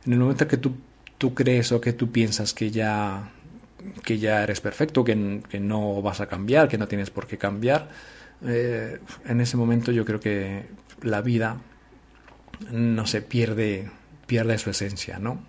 en 0.04 0.12
el 0.12 0.18
momento 0.18 0.48
que 0.48 0.56
tú, 0.56 0.74
tú 1.18 1.34
crees 1.34 1.72
o 1.72 1.80
que 1.80 1.92
tú 1.92 2.10
piensas 2.10 2.52
que 2.52 2.70
ya, 2.70 3.30
que 4.04 4.18
ya 4.18 4.42
eres 4.42 4.60
perfecto, 4.60 5.04
que, 5.04 5.14
no 5.14 6.02
vas 6.02 6.20
a 6.20 6.26
cambiar, 6.26 6.68
que 6.68 6.78
no 6.78 6.88
tienes 6.88 7.10
por 7.10 7.26
qué 7.26 7.38
cambiar, 7.38 7.90
eh, 8.44 8.98
en 9.24 9.40
ese 9.40 9.56
momento 9.56 9.92
yo 9.92 10.04
creo 10.04 10.18
que 10.18 10.66
la 11.02 11.20
vida 11.20 11.60
no 12.72 13.06
se 13.06 13.22
pierde, 13.22 13.88
pierde 14.26 14.58
su 14.58 14.70
esencia, 14.70 15.18
¿no? 15.18 15.44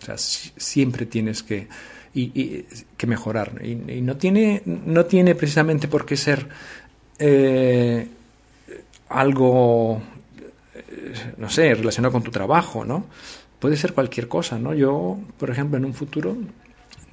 O 0.00 0.04
sea, 0.04 0.18
siempre 0.18 1.06
tienes 1.06 1.42
que 1.42 1.68
y, 2.14 2.64
que 2.96 3.06
mejorar. 3.06 3.60
Y, 3.64 3.74
no, 4.00 4.16
tiene, 4.16 4.62
no 4.64 5.04
tiene 5.06 5.34
precisamente 5.34 5.88
por 5.88 6.06
qué 6.06 6.16
ser 6.16 6.48
eh, 7.18 8.08
algo, 9.08 10.00
eh, 10.74 11.14
no 11.36 11.50
sé, 11.50 11.74
relacionado 11.74 12.12
con 12.12 12.22
tu 12.22 12.30
trabajo, 12.30 12.84
¿no? 12.84 13.06
Puede 13.58 13.76
ser 13.76 13.94
cualquier 13.94 14.28
cosa, 14.28 14.58
¿no? 14.58 14.74
Yo, 14.74 15.18
por 15.38 15.50
ejemplo, 15.50 15.78
en 15.78 15.84
un 15.84 15.94
futuro 15.94 16.36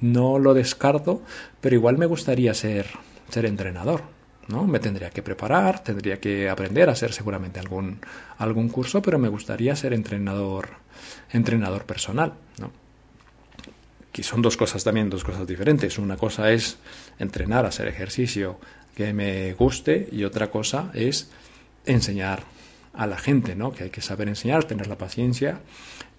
no 0.00 0.38
lo 0.38 0.54
descarto, 0.54 1.22
pero 1.60 1.74
igual 1.74 1.98
me 1.98 2.06
gustaría 2.06 2.54
ser, 2.54 2.86
ser 3.28 3.46
entrenador. 3.46 4.02
¿no? 4.48 4.66
Me 4.66 4.80
tendría 4.80 5.10
que 5.10 5.22
preparar, 5.22 5.84
tendría 5.84 6.20
que 6.20 6.50
aprender 6.50 6.88
a 6.88 6.92
hacer 6.92 7.12
seguramente 7.12 7.60
algún, 7.60 8.00
algún 8.38 8.68
curso, 8.68 9.00
pero 9.00 9.16
me 9.16 9.28
gustaría 9.28 9.74
ser 9.76 9.92
entrenador, 9.92 10.70
entrenador 11.30 11.84
personal, 11.84 12.34
¿no? 12.58 12.81
Que 14.12 14.22
son 14.22 14.42
dos 14.42 14.56
cosas 14.56 14.84
también, 14.84 15.08
dos 15.08 15.24
cosas 15.24 15.46
diferentes. 15.46 15.98
Una 15.98 16.16
cosa 16.16 16.52
es 16.52 16.76
entrenar, 17.18 17.64
hacer 17.64 17.88
ejercicio 17.88 18.58
que 18.94 19.12
me 19.14 19.54
guste 19.54 20.08
y 20.12 20.24
otra 20.24 20.50
cosa 20.50 20.90
es 20.92 21.30
enseñar 21.86 22.44
a 22.92 23.06
la 23.06 23.16
gente, 23.16 23.56
¿no? 23.56 23.72
Que 23.72 23.84
hay 23.84 23.90
que 23.90 24.02
saber 24.02 24.28
enseñar, 24.28 24.64
tener 24.64 24.86
la 24.86 24.98
paciencia 24.98 25.60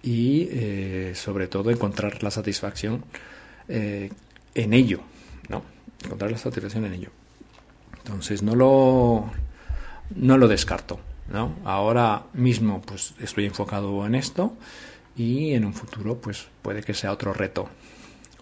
y 0.02 0.48
eh, 0.50 1.12
sobre 1.14 1.46
todo 1.46 1.70
encontrar 1.70 2.22
la 2.22 2.32
satisfacción 2.32 3.04
eh, 3.68 4.10
en 4.54 4.74
ello, 4.74 5.00
¿no? 5.48 5.62
Encontrar 6.04 6.32
la 6.32 6.38
satisfacción 6.38 6.84
en 6.86 6.94
ello. 6.94 7.10
Entonces 7.98 8.42
no 8.42 8.56
lo 8.56 9.30
no 10.16 10.36
lo 10.36 10.48
descarto, 10.48 10.98
¿no? 11.32 11.54
Ahora 11.64 12.24
mismo 12.32 12.82
pues 12.82 13.14
estoy 13.20 13.46
enfocado 13.46 14.04
en 14.04 14.16
esto 14.16 14.56
y 15.16 15.54
en 15.54 15.64
un 15.64 15.74
futuro 15.74 16.16
pues 16.16 16.46
puede 16.62 16.82
que 16.82 16.94
sea 16.94 17.12
otro 17.12 17.32
reto, 17.32 17.68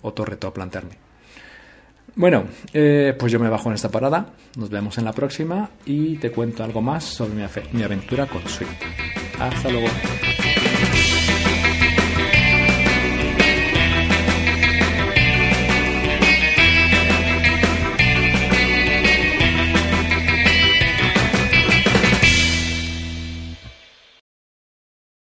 otro 0.02 0.24
reto 0.24 0.48
a 0.48 0.54
plantearme. 0.54 0.98
Bueno, 2.14 2.44
eh, 2.74 3.14
pues 3.18 3.32
yo 3.32 3.40
me 3.40 3.48
bajo 3.48 3.68
en 3.70 3.74
esta 3.74 3.90
parada, 3.90 4.35
nos 4.56 4.68
vemos 4.68 4.98
en 4.98 5.04
la 5.04 5.12
próxima 5.12 5.70
y 5.87 6.16
te 6.16 6.30
cuento 6.30 6.62
algo 6.62 6.82
más 6.82 7.04
sobre 7.04 7.35
mi, 7.35 7.42
mi 7.72 7.82
aventura 7.82 8.26
con 8.26 8.46
Swift. 8.46 8.70
Hasta 9.38 9.70
luego. 9.70 9.88